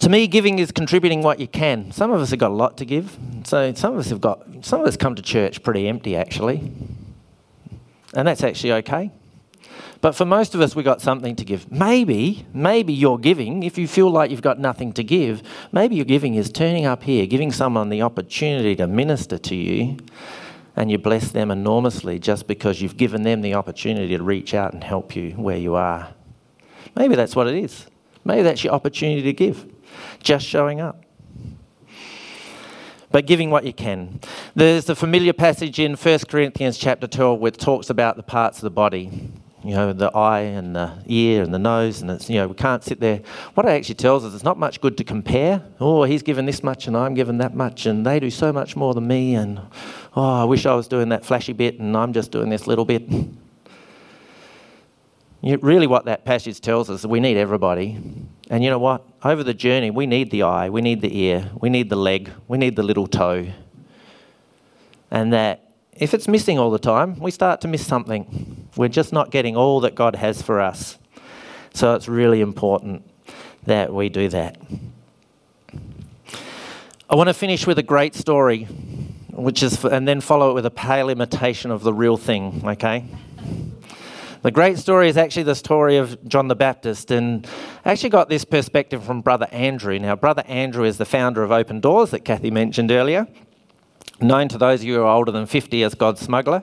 To 0.00 0.10
me, 0.10 0.26
giving 0.26 0.58
is 0.58 0.70
contributing 0.70 1.22
what 1.22 1.40
you 1.40 1.48
can. 1.48 1.90
Some 1.90 2.10
of 2.10 2.20
us 2.20 2.30
have 2.30 2.38
got 2.38 2.50
a 2.50 2.54
lot 2.54 2.76
to 2.78 2.84
give. 2.84 3.16
So 3.44 3.72
some 3.72 3.94
of 3.94 4.00
us 4.00 4.10
have 4.10 4.20
got, 4.20 4.46
some 4.62 4.80
of 4.80 4.86
us 4.86 4.96
come 4.96 5.14
to 5.14 5.22
church 5.22 5.62
pretty 5.62 5.88
empty 5.88 6.14
actually. 6.16 6.70
And 8.14 8.26
that's 8.28 8.42
actually 8.42 8.72
okay. 8.72 9.10
But 10.00 10.14
for 10.14 10.24
most 10.26 10.54
of 10.54 10.60
us, 10.60 10.76
we've 10.76 10.84
got 10.84 11.00
something 11.00 11.34
to 11.36 11.44
give. 11.44 11.72
Maybe, 11.72 12.46
maybe 12.52 12.92
your 12.92 13.18
giving, 13.18 13.62
if 13.62 13.78
you 13.78 13.88
feel 13.88 14.10
like 14.10 14.30
you've 14.30 14.42
got 14.42 14.58
nothing 14.58 14.92
to 14.94 15.02
give, 15.02 15.42
maybe 15.72 15.96
your 15.96 16.04
giving 16.04 16.34
is 16.34 16.50
turning 16.52 16.84
up 16.84 17.02
here, 17.04 17.24
giving 17.26 17.50
someone 17.50 17.88
the 17.88 18.02
opportunity 18.02 18.76
to 18.76 18.86
minister 18.86 19.38
to 19.38 19.54
you, 19.54 19.96
and 20.76 20.90
you 20.90 20.98
bless 20.98 21.30
them 21.30 21.50
enormously 21.50 22.18
just 22.18 22.46
because 22.46 22.82
you've 22.82 22.96
given 22.96 23.22
them 23.22 23.40
the 23.40 23.54
opportunity 23.54 24.16
to 24.16 24.22
reach 24.22 24.52
out 24.52 24.74
and 24.74 24.84
help 24.84 25.16
you 25.16 25.30
where 25.32 25.56
you 25.56 25.74
are. 25.74 26.12
Maybe 26.94 27.14
that's 27.14 27.34
what 27.34 27.46
it 27.46 27.54
is. 27.54 27.86
Maybe 28.24 28.42
that's 28.42 28.62
your 28.62 28.74
opportunity 28.74 29.22
to 29.22 29.32
give 29.32 29.66
just 30.22 30.46
showing 30.46 30.80
up. 30.80 31.03
But 33.14 33.26
giving 33.26 33.48
what 33.50 33.62
you 33.62 33.72
can. 33.72 34.18
There's 34.56 34.86
the 34.86 34.96
familiar 34.96 35.32
passage 35.32 35.78
in 35.78 35.94
1 35.94 36.18
Corinthians 36.28 36.76
chapter 36.76 37.06
12 37.06 37.38
which 37.38 37.56
talks 37.56 37.88
about 37.88 38.16
the 38.16 38.24
parts 38.24 38.58
of 38.58 38.62
the 38.62 38.70
body. 38.70 39.30
You 39.62 39.74
know, 39.76 39.92
the 39.92 40.10
eye 40.16 40.40
and 40.40 40.74
the 40.74 40.94
ear 41.06 41.44
and 41.44 41.54
the 41.54 41.60
nose, 41.60 42.02
and 42.02 42.10
it's, 42.10 42.28
you 42.28 42.38
know, 42.40 42.48
we 42.48 42.56
can't 42.56 42.82
sit 42.82 42.98
there. 42.98 43.20
What 43.54 43.66
it 43.66 43.68
actually 43.68 43.94
tells 43.94 44.24
us, 44.24 44.34
it's 44.34 44.42
not 44.42 44.58
much 44.58 44.80
good 44.80 44.96
to 44.96 45.04
compare. 45.04 45.62
Oh, 45.78 46.02
he's 46.02 46.24
given 46.24 46.44
this 46.44 46.64
much 46.64 46.88
and 46.88 46.96
I'm 46.96 47.14
given 47.14 47.38
that 47.38 47.54
much, 47.54 47.86
and 47.86 48.04
they 48.04 48.18
do 48.18 48.30
so 48.30 48.52
much 48.52 48.74
more 48.74 48.94
than 48.94 49.06
me, 49.06 49.36
and 49.36 49.60
oh, 50.16 50.42
I 50.42 50.44
wish 50.44 50.66
I 50.66 50.74
was 50.74 50.88
doing 50.88 51.10
that 51.10 51.24
flashy 51.24 51.52
bit 51.52 51.78
and 51.78 51.96
I'm 51.96 52.12
just 52.14 52.32
doing 52.32 52.50
this 52.50 52.66
little 52.66 52.84
bit. 52.84 53.08
You, 55.40 55.58
really, 55.58 55.86
what 55.86 56.06
that 56.06 56.24
passage 56.24 56.58
tells 56.62 56.88
us 56.88 57.00
is 57.00 57.06
we 57.06 57.20
need 57.20 57.36
everybody. 57.36 58.00
And 58.50 58.62
you 58.62 58.70
know 58.70 58.78
what? 58.78 59.06
Over 59.22 59.42
the 59.42 59.54
journey, 59.54 59.90
we 59.90 60.06
need 60.06 60.30
the 60.30 60.42
eye, 60.42 60.68
we 60.68 60.82
need 60.82 61.00
the 61.00 61.18
ear, 61.18 61.50
we 61.60 61.70
need 61.70 61.88
the 61.88 61.96
leg, 61.96 62.30
we 62.46 62.58
need 62.58 62.76
the 62.76 62.82
little 62.82 63.06
toe. 63.06 63.46
And 65.10 65.32
that 65.32 65.72
if 65.92 66.12
it's 66.12 66.28
missing 66.28 66.58
all 66.58 66.70
the 66.70 66.78
time, 66.78 67.18
we 67.18 67.30
start 67.30 67.60
to 67.62 67.68
miss 67.68 67.86
something. 67.86 68.68
We're 68.76 68.88
just 68.88 69.12
not 69.12 69.30
getting 69.30 69.56
all 69.56 69.80
that 69.80 69.94
God 69.94 70.16
has 70.16 70.42
for 70.42 70.60
us. 70.60 70.98
So 71.72 71.94
it's 71.94 72.08
really 72.08 72.40
important 72.40 73.08
that 73.64 73.92
we 73.92 74.08
do 74.08 74.28
that. 74.28 74.58
I 77.08 77.16
want 77.16 77.28
to 77.28 77.34
finish 77.34 77.66
with 77.66 77.78
a 77.78 77.82
great 77.82 78.14
story, 78.14 78.64
which 79.30 79.62
is, 79.62 79.84
and 79.84 80.06
then 80.06 80.20
follow 80.20 80.50
it 80.50 80.54
with 80.54 80.66
a 80.66 80.70
pale 80.70 81.08
imitation 81.08 81.70
of 81.70 81.82
the 81.82 81.92
real 81.92 82.16
thing, 82.16 82.62
okay? 82.64 83.04
The 84.44 84.50
great 84.50 84.76
story 84.76 85.08
is 85.08 85.16
actually 85.16 85.44
the 85.44 85.54
story 85.54 85.96
of 85.96 86.22
John 86.28 86.48
the 86.48 86.54
Baptist, 86.54 87.10
and 87.10 87.46
I 87.82 87.92
actually 87.92 88.10
got 88.10 88.28
this 88.28 88.44
perspective 88.44 89.02
from 89.02 89.22
Brother 89.22 89.48
Andrew. 89.50 89.98
Now, 89.98 90.16
Brother 90.16 90.44
Andrew 90.46 90.84
is 90.84 90.98
the 90.98 91.06
founder 91.06 91.42
of 91.42 91.50
Open 91.50 91.80
Doors 91.80 92.10
that 92.10 92.26
Kathy 92.26 92.50
mentioned 92.50 92.90
earlier, 92.90 93.26
known 94.20 94.48
to 94.48 94.58
those 94.58 94.80
of 94.80 94.84
you 94.84 94.96
who 94.96 95.00
are 95.00 95.06
older 95.06 95.32
than 95.32 95.46
50 95.46 95.82
as 95.82 95.94
God's 95.94 96.20
smuggler. 96.20 96.62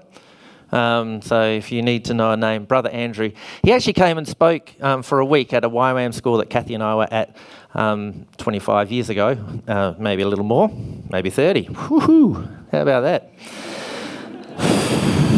Um, 0.71 1.23
so 1.23 1.41
if 1.41 1.71
you 1.71 1.81
need 1.81 2.05
to 2.05 2.13
know 2.13 2.31
a 2.31 2.37
name, 2.37 2.65
Brother 2.65 2.91
Andrew. 2.91 3.31
He 3.63 3.71
actually 3.71 3.93
came 3.93 4.19
and 4.19 4.27
spoke 4.27 4.71
um, 4.79 5.01
for 5.01 5.17
a 5.19 5.25
week 5.25 5.51
at 5.51 5.65
a 5.65 5.69
YWAM 5.69 6.13
school 6.13 6.37
that 6.37 6.51
Kathy 6.51 6.75
and 6.75 6.83
I 6.83 6.93
were 6.93 7.07
at 7.11 7.35
um, 7.73 8.27
25 8.37 8.91
years 8.91 9.09
ago, 9.09 9.35
uh, 9.67 9.95
maybe 9.97 10.21
a 10.21 10.27
little 10.27 10.45
more, 10.45 10.69
maybe 11.09 11.31
30. 11.31 11.65
Woohoo! 11.65 12.47
How 12.71 12.83
about 12.83 13.01
that? 13.01 13.31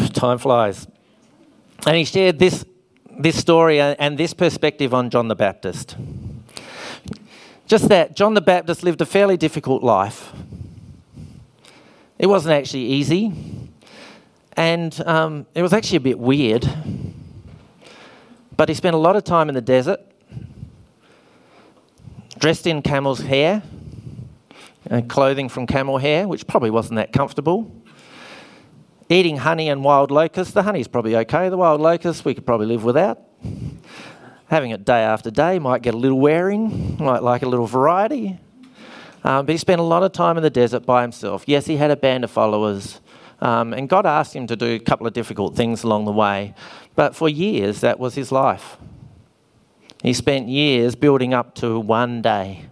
Time 0.14 0.38
flies. 0.40 0.88
And 1.86 1.98
he 1.98 2.06
shared 2.06 2.40
this, 2.40 2.64
this 3.20 3.38
story 3.38 3.82
and 3.82 4.18
this 4.18 4.34
perspective 4.34 4.94
on 4.94 5.10
John 5.10 5.28
the 5.28 5.36
Baptist. 5.36 5.98
Just 7.68 7.90
that 7.90 8.16
John 8.16 8.36
the 8.36 8.42
Baptist 8.42 8.84
lived 8.84 9.02
a 9.02 9.06
fairly 9.06 9.36
difficult 9.36 9.84
life. 9.84 10.32
It 12.18 12.28
wasn't 12.28 12.54
actually 12.54 12.86
easy, 12.86 13.34
and 14.56 14.98
um, 15.06 15.46
it 15.54 15.62
was 15.62 15.74
actually 15.74 15.98
a 15.98 16.02
bit 16.02 16.20
weird. 16.20 16.66
But 18.56 18.70
he 18.70 18.76
spent 18.76 18.96
a 18.96 19.00
lot 19.00 19.18
of 19.18 19.26
time 19.26 19.50
in 19.50 19.56
the 19.56 19.62
desert, 19.62 20.00
dressed 22.38 22.66
in 22.66 22.82
camel's 22.82 23.20
hair, 23.20 23.62
and 24.86 25.10
clothing 25.10 25.50
from 25.50 25.68
camel 25.68 25.98
hair, 25.98 26.28
which 26.30 26.48
probably 26.48 26.70
wasn't 26.70 26.96
that 26.96 27.12
comfortable. 27.12 27.83
Eating 29.14 29.38
honey 29.38 29.70
and 29.70 29.84
wild 29.84 30.10
locusts. 30.10 30.56
The 30.56 30.64
honey's 30.64 30.88
probably 30.88 31.16
okay. 31.18 31.48
The 31.50 31.56
wild 31.56 31.80
locusts 31.80 32.26
we 32.26 32.34
could 32.34 32.48
probably 32.48 32.66
live 32.66 32.84
without. 32.84 33.22
Having 34.48 34.72
it 34.72 34.86
day 34.86 35.02
after 35.02 35.30
day 35.30 35.60
might 35.60 35.84
get 35.84 35.94
a 35.94 35.98
little 35.98 36.20
wearing, 36.20 36.98
might 36.98 37.22
like 37.22 37.44
a 37.44 37.48
little 37.48 37.68
variety. 37.68 38.40
Um, 39.24 39.46
but 39.46 39.52
he 39.52 39.60
spent 39.60 39.80
a 39.80 39.84
lot 39.84 40.02
of 40.02 40.14
time 40.14 40.36
in 40.36 40.42
the 40.42 40.50
desert 40.50 40.88
by 40.88 41.04
himself. 41.04 41.44
Yes, 41.46 41.68
he 41.68 41.78
had 41.78 41.92
a 41.92 41.96
band 41.96 42.24
of 42.24 42.32
followers, 42.32 43.02
um, 43.40 43.72
and 43.72 43.88
God 43.88 44.08
asked 44.08 44.36
him 44.36 44.48
to 44.48 44.56
do 44.56 44.66
a 44.66 44.80
couple 44.80 45.06
of 45.06 45.14
difficult 45.14 45.56
things 45.56 45.84
along 45.84 46.06
the 46.06 46.12
way. 46.12 46.56
But 46.96 47.16
for 47.16 47.30
years, 47.30 47.82
that 47.82 48.00
was 48.00 48.16
his 48.16 48.32
life. 48.32 48.78
He 50.02 50.14
spent 50.14 50.48
years 50.48 50.96
building 50.96 51.36
up 51.36 51.54
to 51.56 51.80
one 51.80 52.24
day. 52.24 52.66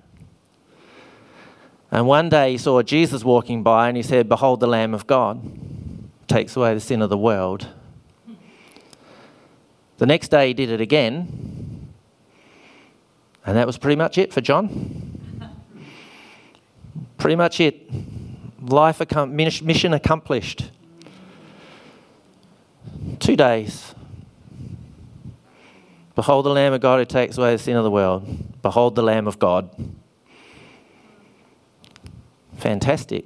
And 1.92 2.08
one 2.08 2.30
day 2.30 2.54
he 2.54 2.58
saw 2.58 2.82
Jesus 2.82 3.24
walking 3.24 3.62
by 3.62 3.90
and 3.90 3.96
he 3.96 4.02
said, 4.02 4.28
Behold 4.28 4.60
the 4.60 4.68
Lamb 4.68 4.96
of 4.96 5.06
God, 5.06 5.40
takes 6.32 6.56
away 6.56 6.74
the 6.74 6.80
sin 6.80 7.02
of 7.02 7.10
the 7.10 7.18
world. 7.18 7.68
The 9.98 10.06
next 10.06 10.30
day 10.30 10.48
he 10.48 10.54
did 10.54 10.70
it 10.70 10.80
again, 10.80 11.90
and 13.46 13.58
that 13.58 13.68
was 13.68 13.78
pretty 13.78 13.98
much 13.98 14.18
it 14.18 14.34
for 14.34 14.40
John. 14.40 15.20
pretty 17.18 17.36
much 17.36 17.60
it. 17.60 17.92
Life 18.62 19.02
mission 19.62 19.94
accomplished. 19.94 20.72
Two 23.20 23.36
days. 23.36 23.94
Behold 26.16 26.46
the 26.46 26.50
Lamb 26.50 26.74
of 26.74 26.82
God 26.82 27.00
who 27.00 27.06
takes 27.06 27.38
away 27.38 27.52
the 27.52 27.60
sin 27.60 27.76
of 27.76 27.84
the 27.84 27.92
world. 27.92 28.62
Behold 28.62 28.96
the 28.96 29.04
Lamb 29.04 29.28
of 29.28 29.38
God. 29.38 29.70
Fantastic. 32.58 33.26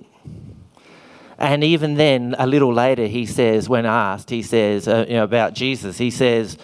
And 1.38 1.63
even 1.63 1.95
then, 1.95 2.36
a 2.39 2.48
little 2.48 2.74
later, 2.74 3.08
he 3.08 3.26
says, 3.26 3.67
when 3.67 3.86
asked, 3.86 4.30
he 4.30 4.41
says 4.41 4.88
uh, 4.88 5.06
you 5.08 5.15
know, 5.15 5.24
about 5.24 5.54
Jesus, 5.54 5.98
he 5.98 6.10
says, 6.10 6.58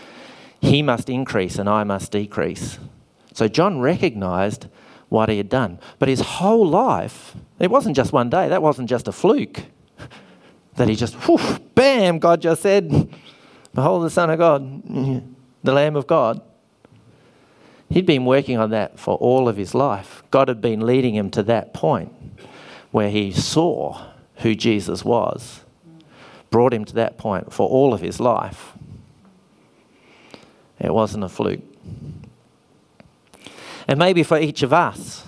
He 0.61 0.81
must 0.81 1.09
increase 1.09 1.57
and 1.57 1.69
I 1.69 1.83
must 1.83 2.11
decrease. 2.11 2.79
So 3.33 3.47
John 3.47 3.81
recognized 3.81 4.67
what 5.09 5.29
he 5.29 5.37
had 5.37 5.49
done. 5.49 5.79
But 5.99 6.07
his 6.07 6.21
whole 6.21 6.65
life, 6.65 7.35
it 7.59 7.69
wasn't 7.69 7.97
just 7.97 8.13
one 8.13 8.29
day, 8.29 8.47
that 8.47 8.61
wasn't 8.61 8.89
just 8.89 9.07
a 9.07 9.11
fluke. 9.11 9.63
That 10.75 10.87
he 10.87 10.95
just, 10.95 11.15
whoosh, 11.27 11.59
bam, 11.75 12.17
God 12.19 12.41
just 12.41 12.61
said, 12.61 13.13
Behold 13.73 14.05
the 14.05 14.09
Son 14.09 14.29
of 14.29 14.39
God, 14.39 14.81
the 15.63 15.73
Lamb 15.73 15.97
of 15.97 16.07
God. 16.07 16.41
He'd 17.89 18.05
been 18.05 18.23
working 18.23 18.57
on 18.57 18.69
that 18.69 18.97
for 18.97 19.15
all 19.15 19.49
of 19.49 19.57
his 19.57 19.75
life. 19.75 20.23
God 20.31 20.47
had 20.47 20.61
been 20.61 20.85
leading 20.85 21.13
him 21.13 21.29
to 21.31 21.43
that 21.43 21.73
point 21.73 22.13
where 22.91 23.09
he 23.09 23.33
saw 23.33 24.10
who 24.41 24.55
Jesus 24.55 25.03
was, 25.05 25.61
brought 26.49 26.73
him 26.73 26.85
to 26.85 26.93
that 26.95 27.17
point 27.17 27.53
for 27.53 27.67
all 27.67 27.93
of 27.93 28.01
his 28.01 28.19
life. 28.19 28.73
It 30.79 30.93
wasn't 30.93 31.23
a 31.23 31.29
fluke. 31.29 31.61
And 33.87 33.99
maybe 33.99 34.23
for 34.23 34.39
each 34.39 34.63
of 34.63 34.73
us, 34.73 35.25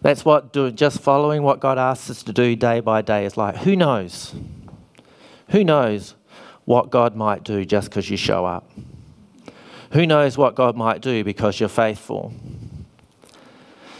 that's 0.00 0.24
what 0.24 0.52
do, 0.52 0.70
just 0.70 1.00
following 1.00 1.42
what 1.42 1.58
God 1.60 1.78
asks 1.78 2.10
us 2.10 2.22
to 2.24 2.32
do 2.32 2.54
day 2.54 2.80
by 2.80 3.02
day 3.02 3.24
is 3.24 3.36
like. 3.36 3.56
Who 3.58 3.74
knows? 3.74 4.34
Who 5.50 5.64
knows 5.64 6.14
what 6.64 6.90
God 6.90 7.16
might 7.16 7.44
do 7.44 7.64
just 7.64 7.88
because 7.88 8.10
you 8.10 8.16
show 8.16 8.44
up? 8.44 8.70
Who 9.92 10.06
knows 10.06 10.36
what 10.36 10.54
God 10.54 10.76
might 10.76 11.00
do 11.00 11.24
because 11.24 11.58
you're 11.58 11.68
faithful? 11.68 12.32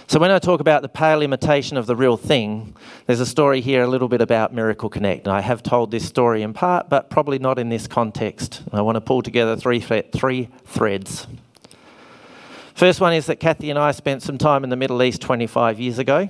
So, 0.09 0.21
when 0.21 0.31
I 0.31 0.39
talk 0.39 0.61
about 0.61 0.83
the 0.83 0.89
pale 0.89 1.21
imitation 1.21 1.77
of 1.77 1.87
the 1.87 1.97
real 1.97 2.17
thing, 2.17 2.77
there's 3.07 3.19
a 3.19 3.27
story 3.27 3.61
here 3.61 3.83
a 3.83 3.89
little 3.89 4.07
bit 4.07 4.21
about 4.21 4.55
Miracle 4.55 4.89
Connect. 4.89 5.27
And 5.27 5.35
I 5.35 5.41
have 5.41 5.65
told 5.65 5.91
this 5.91 6.07
story 6.07 6.43
in 6.43 6.53
part, 6.53 6.89
but 6.89 7.11
probably 7.11 7.41
not 7.41 7.59
in 7.59 7.71
this 7.71 7.89
context. 7.89 8.63
I 8.73 8.83
want 8.83 8.95
to 8.95 9.01
pull 9.01 9.21
together 9.21 9.57
three, 9.57 9.81
three 9.81 10.49
threads. 10.65 11.27
First 12.77 13.01
one 13.01 13.15
is 13.15 13.27
that 13.27 13.41
Kathy 13.41 13.69
and 13.69 13.81
I 13.81 13.91
spent 13.91 14.23
some 14.23 14.39
time 14.39 14.63
in 14.63 14.71
the 14.71 14.77
Middle 14.77 15.03
East 15.03 15.23
25 15.23 15.81
years 15.81 15.99
ago. 15.99 16.29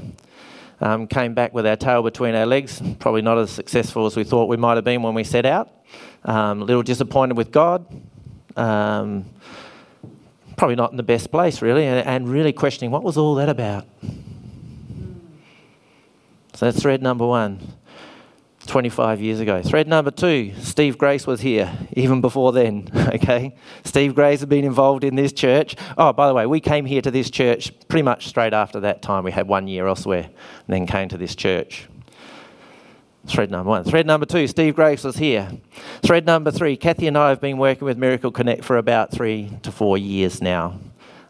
Um, 0.80 1.06
came 1.06 1.34
back 1.34 1.52
with 1.52 1.66
our 1.66 1.76
tail 1.76 2.02
between 2.02 2.34
our 2.34 2.46
legs, 2.46 2.80
probably 2.98 3.20
not 3.20 3.36
as 3.36 3.50
successful 3.50 4.06
as 4.06 4.16
we 4.16 4.24
thought 4.24 4.48
we 4.48 4.56
might 4.56 4.76
have 4.76 4.84
been 4.84 5.02
when 5.02 5.12
we 5.12 5.22
set 5.22 5.44
out. 5.44 5.70
Um, 6.24 6.62
a 6.62 6.64
little 6.64 6.82
disappointed 6.82 7.36
with 7.36 7.52
God. 7.52 7.84
Um, 8.56 9.26
probably 10.56 10.76
not 10.76 10.90
in 10.90 10.96
the 10.96 11.02
best 11.02 11.30
place, 11.30 11.62
really, 11.62 11.84
and, 11.84 12.06
and 12.06 12.28
really 12.28 12.52
questioning 12.52 12.90
what 12.90 13.02
was 13.02 13.16
all 13.16 13.34
that 13.36 13.48
about. 13.48 13.86
So 16.54 16.66
that's 16.66 16.80
thread 16.80 17.02
number 17.02 17.26
one. 17.26 17.74
25 18.66 19.20
years 19.20 19.40
ago. 19.40 19.62
Thread 19.62 19.88
number 19.88 20.10
two 20.10 20.52
Steve 20.58 20.98
Grace 20.98 21.26
was 21.26 21.40
here 21.40 21.72
even 21.92 22.20
before 22.20 22.52
then. 22.52 22.90
Okay? 23.16 23.54
Steve 23.84 24.14
Grace 24.14 24.40
had 24.40 24.48
been 24.48 24.64
involved 24.64 25.02
in 25.04 25.14
this 25.14 25.32
church. 25.32 25.76
Oh, 25.96 26.12
by 26.12 26.28
the 26.28 26.34
way, 26.34 26.44
we 26.44 26.60
came 26.60 26.84
here 26.84 27.00
to 27.00 27.10
this 27.10 27.30
church 27.30 27.72
pretty 27.88 28.02
much 28.02 28.26
straight 28.26 28.52
after 28.52 28.80
that 28.80 29.00
time. 29.00 29.24
We 29.24 29.32
had 29.32 29.48
one 29.48 29.68
year 29.68 29.86
elsewhere 29.86 30.24
and 30.24 30.34
then 30.68 30.86
came 30.86 31.08
to 31.08 31.16
this 31.16 31.34
church. 31.34 31.88
Thread 33.26 33.50
number 33.50 33.70
one. 33.70 33.84
Thread 33.84 34.06
number 34.06 34.26
two, 34.26 34.46
Steve 34.46 34.76
Grace 34.76 35.04
was 35.04 35.16
here. 35.16 35.50
Thread 36.02 36.26
number 36.26 36.50
three, 36.50 36.76
Kathy 36.76 37.06
and 37.08 37.18
I 37.18 37.30
have 37.30 37.40
been 37.40 37.58
working 37.58 37.84
with 37.84 37.98
Miracle 37.98 38.30
Connect 38.30 38.64
for 38.64 38.76
about 38.76 39.10
three 39.10 39.50
to 39.62 39.72
four 39.72 39.98
years 39.98 40.40
now. 40.40 40.78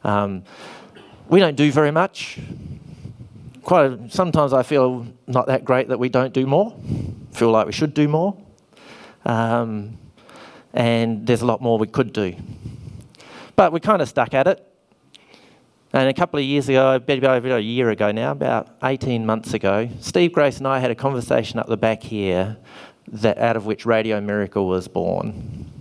Um, 0.04 0.44
we 1.28 1.40
don't 1.40 1.56
do 1.56 1.72
very 1.72 1.90
much. 1.90 2.38
Quite 3.62 3.86
a, 3.86 4.10
sometimes 4.10 4.52
I 4.52 4.62
feel 4.62 5.06
not 5.26 5.46
that 5.46 5.64
great 5.64 5.88
that 5.88 5.98
we 5.98 6.08
don't 6.08 6.32
do 6.32 6.46
more 6.46 6.76
feel 7.36 7.50
like 7.50 7.66
we 7.66 7.72
should 7.72 7.94
do 7.94 8.08
more. 8.08 8.36
Um, 9.24 9.98
and 10.72 11.26
there's 11.26 11.42
a 11.42 11.46
lot 11.46 11.60
more 11.60 11.78
we 11.78 11.86
could 11.86 12.12
do. 12.12 12.34
But 13.54 13.72
we're 13.72 13.78
kind 13.78 14.02
of 14.02 14.08
stuck 14.08 14.34
at 14.34 14.46
it. 14.46 14.66
And 15.96 16.10
a 16.10 16.12
couple 16.12 16.38
of 16.38 16.44
years 16.44 16.68
ago, 16.68 16.96
about 16.96 17.46
a 17.46 17.58
year 17.62 17.88
ago 17.88 18.12
now, 18.12 18.32
about 18.32 18.68
18 18.82 19.24
months 19.24 19.54
ago, 19.54 19.88
Steve 20.00 20.30
Grace 20.30 20.58
and 20.58 20.68
I 20.68 20.78
had 20.78 20.90
a 20.90 20.94
conversation 20.94 21.58
up 21.58 21.68
the 21.68 21.78
back 21.78 22.02
here, 22.02 22.58
that, 23.08 23.38
out 23.38 23.56
of 23.56 23.64
which 23.64 23.86
Radio 23.86 24.20
Miracle 24.20 24.68
was 24.68 24.88
born. 24.88 25.72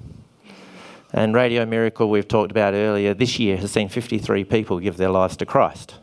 And 1.11 1.35
Radio 1.35 1.65
Miracle, 1.65 2.09
we've 2.09 2.29
talked 2.29 2.49
about 2.49 2.73
earlier, 2.73 3.13
this 3.13 3.39
year 3.39 3.57
has 3.57 3.73
seen 3.73 3.89
53 3.89 4.45
people 4.45 4.79
give 4.79 4.95
their 4.95 5.09
lives 5.09 5.35
to 5.35 5.45
Christ. 5.45 5.95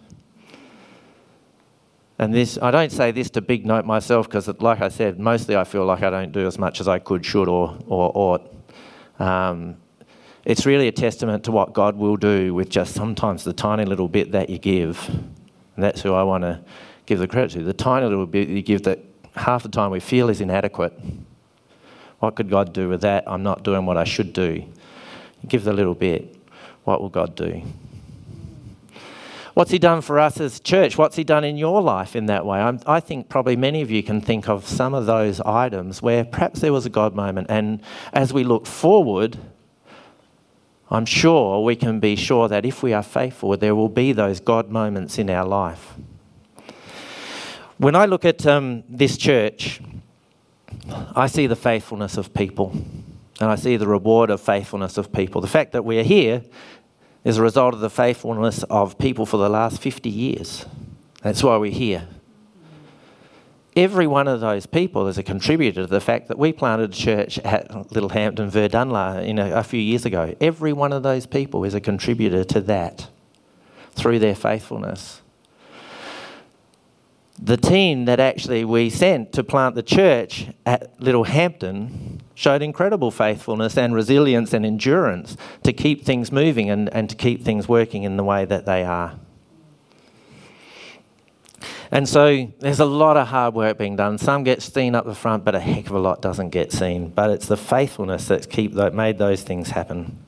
And 2.19 2.35
this, 2.35 2.59
I 2.61 2.71
don't 2.71 2.93
say 2.93 3.13
this 3.13 3.31
to 3.31 3.41
big 3.41 3.65
note 3.65 3.87
myself 3.87 4.29
because, 4.29 4.47
like 4.61 4.83
I 4.83 4.91
said, 4.91 5.19
mostly 5.19 5.57
I 5.57 5.65
feel 5.65 5.87
like 5.87 6.03
I 6.03 6.11
don't 6.11 6.33
do 6.33 6.47
as 6.47 6.59
much 6.59 6.83
as 6.83 6.87
I 6.87 6.99
could, 6.99 7.25
should, 7.25 7.49
or, 7.49 7.79
or 7.87 8.13
ought. 8.15 8.55
Um, 9.19 9.79
it's 10.45 10.67
really 10.67 10.89
a 10.89 10.93
testament 10.93 11.45
to 11.45 11.53
what 11.53 11.73
God 11.73 11.97
will 11.97 12.17
do 12.17 12.53
with 12.55 12.69
just 12.69 12.95
sometimes 12.95 13.45
the 13.45 13.53
tiny 13.53 13.85
little 13.85 14.09
bit 14.09 14.33
that 14.33 14.51
you 14.51 14.59
give. 14.59 15.09
And 15.09 15.85
that's 15.85 16.03
who 16.03 16.13
I 16.15 16.23
want 16.25 16.43
to 16.43 16.61
give 17.07 17.19
the 17.19 17.29
credit 17.29 17.53
to. 17.53 17.63
The 17.63 17.73
tiny 17.73 18.07
little 18.07 18.27
bit 18.27 18.49
you 18.49 18.63
give 18.63 18.83
that 18.83 19.01
half 19.37 19.63
the 19.63 19.69
time 19.69 19.91
we 19.91 20.01
feel 20.01 20.29
is 20.29 20.41
inadequate. 20.41 20.99
What 22.19 22.37
could 22.37 22.51
God 22.51 22.73
do 22.73 22.89
with 22.89 23.01
that? 23.03 23.25
I'm 23.27 23.43
not 23.43 23.63
doing 23.63 23.87
what 23.87 23.97
I 23.97 24.05
should 24.05 24.33
do. 24.33 24.65
Give 25.47 25.65
the 25.65 25.73
little 25.73 25.95
bit. 25.95 26.37
What 26.85 27.01
will 27.01 27.09
God 27.09 27.35
do? 27.37 27.63
What's 29.55 29.71
He 29.71 29.79
done 29.79 30.01
for 30.01 30.19
us 30.19 30.41
as 30.41 30.61
church? 30.61 30.97
What's 30.97 31.17
He 31.17 31.25
done 31.25 31.45
in 31.45 31.57
your 31.57 31.83
life 31.83 32.17
in 32.17 32.27
that 32.27 32.47
way? 32.47 32.59
I'm, 32.59 32.81
i 32.87 33.01
think 33.01 33.29
probably 33.29 33.55
many 33.55 33.83
of 33.83 33.91
you 33.91 34.03
can 34.03 34.21
think 34.21 34.49
of 34.49 34.67
some 34.67 34.95
of 34.95 35.07
those 35.07 35.41
items 35.41 36.01
where 36.01 36.25
perhaps 36.25 36.61
there 36.61 36.73
was 36.73 36.87
a 36.87 36.91
God 36.91 37.15
moment. 37.15 37.49
And 37.51 37.83
as 38.13 38.33
we 38.33 38.45
look 38.45 38.67
forward, 38.67 39.39
I'm 40.91 41.07
sure 41.07 41.63
we 41.63 41.77
can 41.77 42.01
be 42.01 42.17
sure 42.17 42.49
that 42.49 42.67
if 42.67 42.83
we 42.83 42.93
are 42.93 43.03
faithful, 43.03 43.57
there 43.57 43.75
will 43.75 43.89
be 43.89 44.13
those 44.13 44.41
God 44.41 44.71
moments 44.71 45.19
in 45.19 45.31
our 45.31 45.47
life. 45.47 45.95
When 47.79 47.97
I 47.97 48.05
look 48.07 48.25
at 48.25 48.47
um, 48.47 48.85
this 48.89 49.17
church, 49.17 49.81
I 51.17 51.27
see 51.27 51.47
the 51.47 51.57
faithfulness 51.57 52.17
of 52.17 52.35
people 52.35 52.77
and 53.41 53.51
I 53.51 53.57
see 53.57 53.77
the 53.77 53.89
reward 53.89 54.31
of 54.31 54.41
faithfulness 54.41 54.99
of 54.99 55.13
people. 55.13 55.41
The 55.41 55.49
fact 55.49 55.73
that 55.73 55.85
we're 55.85 56.05
here 56.05 56.43
is 57.25 57.39
a 57.39 57.43
result 57.43 57.75
of 57.75 57.81
the 57.81 57.91
faithfulness 57.91 58.63
of 58.65 58.99
people 58.99 59.27
for 59.27 59.37
the 59.37 59.49
last 59.49 59.81
50 59.81 60.09
years. 60.09 60.67
That's 61.23 61.43
why 61.43 61.57
we're 61.57 61.73
here. 61.73 62.07
Every 63.75 64.07
one 64.07 64.29
of 64.29 64.41
those 64.41 64.67
people 64.67 65.09
is 65.09 65.17
a 65.17 65.23
contributor 65.23 65.83
to 65.83 65.87
the 65.87 66.01
fact 66.01 66.29
that 66.29 66.39
we 66.39 66.53
planted 66.53 66.91
a 66.91 66.95
church 66.95 67.39
at 67.39 67.71
Littlehampton, 67.91 68.51
Verdunla, 68.51 69.27
you 69.27 69.33
know, 69.33 69.51
a 69.55 69.63
few 69.63 69.81
years 69.81 70.05
ago. 70.05 70.35
Every 70.43 70.75
one 70.75 70.93
of 70.93 71.03
those 71.03 71.25
people 71.25 71.65
is 71.65 71.73
a 71.75 71.81
contributor 71.81 72.45
to 72.45 72.61
that 72.63 73.09
through 73.93 74.19
their 74.19 74.35
faithfulness. 74.35 75.23
The 77.39 77.57
team 77.57 78.05
that 78.05 78.21
actually 78.21 78.65
we 78.65 78.91
sent 78.91 79.33
to 79.33 79.43
plant 79.43 79.75
the 79.75 79.83
church 79.83 80.49
at 80.67 81.01
Littlehampton 81.01 82.21
showed 82.35 82.61
incredible 82.61 83.11
faithfulness 83.11 83.79
and 83.79 83.95
resilience 83.95 84.53
and 84.53 84.67
endurance 84.67 85.37
to 85.63 85.73
keep 85.73 86.05
things 86.05 86.31
moving 86.31 86.69
and, 86.69 86.93
and 86.93 87.09
to 87.09 87.17
keep 87.17 87.43
things 87.43 87.69
working 87.69 88.03
in 88.03 88.19
the 88.19 88.25
way 88.25 88.45
that 88.45 88.67
they 88.67 88.85
are. 88.85 89.19
And 91.93 92.09
so 92.09 92.51
there's 92.59 92.81
a 92.81 92.87
lot 92.87 93.19
of 93.19 93.29
hard 93.29 93.53
work 93.53 93.77
being 93.77 93.97
done. 93.97 94.17
Some 94.17 94.45
gets 94.45 94.65
seen 94.65 94.95
up 94.95 95.05
the 95.05 95.15
front, 95.15 95.45
but 95.45 95.55
a 95.55 95.61
heck 95.61 95.87
of 95.87 95.93
a 95.93 95.99
lot 95.99 96.23
doesn't 96.23 96.49
get 96.49 96.73
seen. 96.73 97.11
But 97.11 97.29
it's 97.29 97.47
the 97.47 97.57
faithfulness 97.59 98.27
that's 98.27 98.47
keep, 98.47 98.73
that 98.75 98.95
made 98.95 99.19
those 99.19 99.43
things 99.43 99.69
happen. 99.69 100.19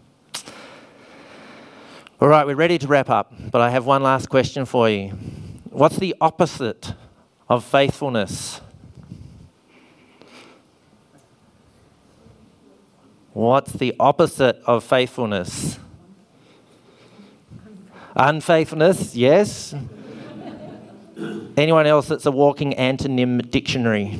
All 2.21 2.29
right, 2.29 2.47
we're 2.47 2.55
ready 2.55 2.77
to 2.77 2.87
wrap 2.87 3.09
up, 3.09 3.33
but 3.51 3.63
I 3.63 3.71
have 3.71 3.87
one 3.87 4.03
last 4.03 4.29
question 4.29 4.67
for 4.67 4.91
you. 4.91 5.09
What's 5.71 5.97
the 5.97 6.15
opposite 6.21 6.93
of 7.49 7.65
faithfulness? 7.65 8.61
What's 13.33 13.73
the 13.73 13.97
opposite 13.99 14.61
of 14.67 14.85
faithfulness? 14.85 15.79
Unfaithfulness, 18.15 19.17
yes. 19.17 19.75
Anyone 21.57 21.87
else 21.87 22.09
that's 22.09 22.27
a 22.27 22.31
walking 22.31 22.73
antonym 22.75 23.51
dictionary? 23.51 24.19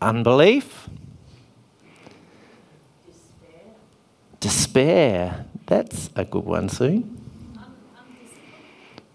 Unbelief? 0.00 0.88
Despair. 4.40 5.44
That's 5.66 6.10
a 6.16 6.24
good 6.24 6.44
one, 6.44 6.68
Sue. 6.68 7.04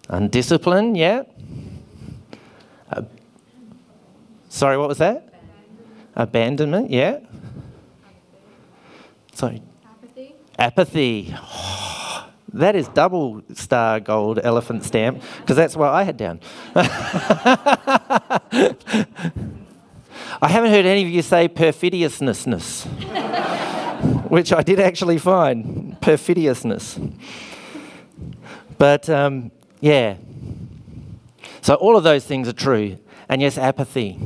Undisciplined, 0.10 0.98
yeah. 0.98 1.24
Uh, 2.92 3.04
sorry, 4.50 4.78
what 4.78 4.88
was 4.88 4.98
that? 5.00 5.34
Abandonment, 6.16 6.92
yeah. 6.92 7.20
Sorry. 9.34 9.62
Apathy. 9.86 10.36
Apathy. 10.60 11.36
That 12.54 12.76
is 12.76 12.88
double 12.90 13.42
star 13.54 14.00
gold 14.00 14.40
elephant 14.44 14.84
stamp 14.84 15.24
because 15.42 15.56
that's 15.56 15.76
what 15.76 15.90
I 15.90 16.04
had 16.04 16.18
down. 16.18 16.40
I 20.42 20.50
haven't 20.50 20.70
heard 20.70 20.86
any 20.86 21.04
of 21.04 21.10
you 21.10 21.24
say 21.24 21.48
perfidiousness, 21.48 22.86
which 24.30 24.54
I 24.54 24.62
did 24.62 24.80
actually 24.80 25.18
find 25.18 26.00
perfidiousness. 26.00 27.00
But 28.78 29.10
um, 29.10 29.52
yeah, 29.82 30.18
so 31.62 31.74
all 31.76 31.98
of 31.98 32.04
those 32.04 32.24
things 32.26 32.48
are 32.48 32.54
true. 32.54 32.98
And 33.30 33.42
yes, 33.42 33.58
apathy, 33.58 34.20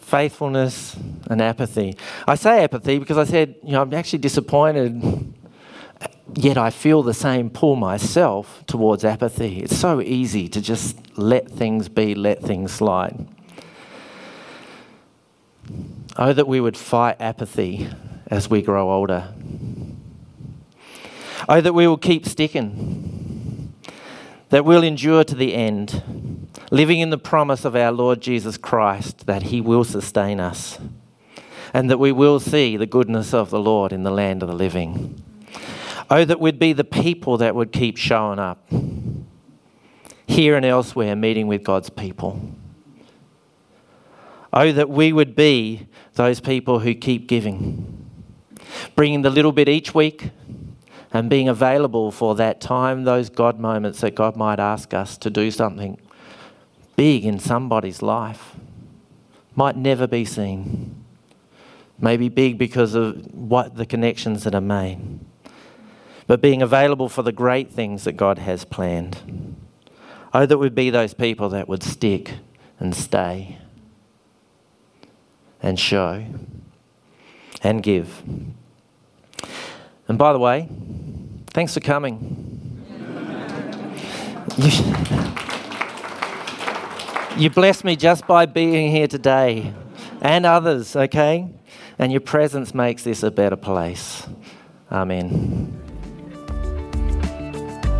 faithfulness, 0.00 0.96
and 1.26 1.42
apathy. 1.42 1.98
I 2.26 2.36
say 2.36 2.64
apathy 2.64 2.98
because 2.98 3.18
I 3.18 3.24
said, 3.24 3.56
you 3.62 3.72
know, 3.72 3.82
I'm 3.82 3.92
actually 3.92 4.20
disappointed 4.20 5.33
yet 6.36 6.58
I 6.58 6.70
feel 6.70 7.02
the 7.02 7.14
same 7.14 7.50
pull 7.50 7.76
myself 7.76 8.64
towards 8.66 9.04
apathy. 9.04 9.60
It's 9.60 9.76
so 9.76 10.00
easy 10.00 10.48
to 10.48 10.60
just 10.60 11.18
let 11.18 11.50
things 11.50 11.88
be, 11.88 12.14
let 12.14 12.42
things 12.42 12.72
slide. 12.72 13.26
Oh, 16.16 16.32
that 16.32 16.46
we 16.46 16.60
would 16.60 16.76
fight 16.76 17.16
apathy 17.20 17.88
as 18.28 18.48
we 18.48 18.62
grow 18.62 18.92
older. 18.92 19.32
Oh, 21.48 21.60
that 21.60 21.72
we 21.72 21.86
will 21.86 21.98
keep 21.98 22.26
sticking. 22.26 23.74
That 24.50 24.64
we'll 24.64 24.84
endure 24.84 25.24
to 25.24 25.34
the 25.34 25.54
end, 25.54 26.48
living 26.70 27.00
in 27.00 27.10
the 27.10 27.18
promise 27.18 27.64
of 27.64 27.74
our 27.74 27.90
Lord 27.90 28.20
Jesus 28.20 28.56
Christ 28.56 29.26
that 29.26 29.44
He 29.44 29.60
will 29.60 29.84
sustain 29.84 30.38
us 30.40 30.78
and 31.74 31.90
that 31.90 31.98
we 31.98 32.12
will 32.12 32.38
see 32.38 32.76
the 32.76 32.86
goodness 32.86 33.34
of 33.34 33.50
the 33.50 33.58
Lord 33.58 33.92
in 33.92 34.04
the 34.04 34.10
land 34.12 34.42
of 34.42 34.48
the 34.48 34.54
living. 34.54 35.20
Oh, 36.16 36.24
that 36.24 36.38
we'd 36.38 36.60
be 36.60 36.72
the 36.72 36.84
people 36.84 37.38
that 37.38 37.56
would 37.56 37.72
keep 37.72 37.96
showing 37.96 38.38
up 38.38 38.70
here 40.28 40.54
and 40.54 40.64
elsewhere, 40.64 41.16
meeting 41.16 41.48
with 41.48 41.64
God's 41.64 41.90
people. 41.90 42.40
Oh, 44.52 44.70
that 44.70 44.88
we 44.88 45.12
would 45.12 45.34
be 45.34 45.88
those 46.12 46.38
people 46.38 46.78
who 46.78 46.94
keep 46.94 47.26
giving, 47.26 48.08
bringing 48.94 49.22
the 49.22 49.28
little 49.30 49.50
bit 49.50 49.68
each 49.68 49.92
week 49.92 50.30
and 51.12 51.28
being 51.28 51.48
available 51.48 52.12
for 52.12 52.36
that 52.36 52.60
time, 52.60 53.02
those 53.02 53.28
God 53.28 53.58
moments 53.58 54.00
that 54.02 54.14
God 54.14 54.36
might 54.36 54.60
ask 54.60 54.94
us 54.94 55.18
to 55.18 55.30
do 55.30 55.50
something 55.50 56.00
big 56.94 57.24
in 57.24 57.40
somebody's 57.40 58.02
life. 58.02 58.54
Might 59.56 59.76
never 59.76 60.06
be 60.06 60.24
seen. 60.24 60.94
Maybe 61.98 62.28
big 62.28 62.56
because 62.56 62.94
of 62.94 63.34
what 63.34 63.74
the 63.74 63.84
connections 63.84 64.44
that 64.44 64.54
are 64.54 64.60
made 64.60 65.18
but 66.26 66.40
being 66.40 66.62
available 66.62 67.08
for 67.08 67.22
the 67.22 67.32
great 67.32 67.70
things 67.70 68.04
that 68.04 68.12
God 68.12 68.38
has 68.38 68.64
planned. 68.64 69.56
Oh, 70.32 70.46
that 70.46 70.58
we'd 70.58 70.74
be 70.74 70.90
those 70.90 71.14
people 71.14 71.48
that 71.50 71.68
would 71.68 71.82
stick 71.82 72.34
and 72.80 72.94
stay 72.94 73.58
and 75.62 75.78
show 75.78 76.24
and 77.62 77.82
give. 77.82 78.22
And 80.08 80.18
by 80.18 80.32
the 80.32 80.38
way, 80.38 80.68
thanks 81.48 81.74
for 81.74 81.80
coming. 81.80 82.82
you, 84.56 84.70
you 87.42 87.50
blessed 87.50 87.84
me 87.84 87.96
just 87.96 88.26
by 88.26 88.46
being 88.46 88.90
here 88.90 89.08
today 89.08 89.72
and 90.20 90.44
others, 90.44 90.96
okay? 90.96 91.48
And 91.98 92.12
your 92.12 92.20
presence 92.20 92.74
makes 92.74 93.04
this 93.04 93.22
a 93.22 93.30
better 93.30 93.56
place. 93.56 94.26
Amen. 94.90 95.83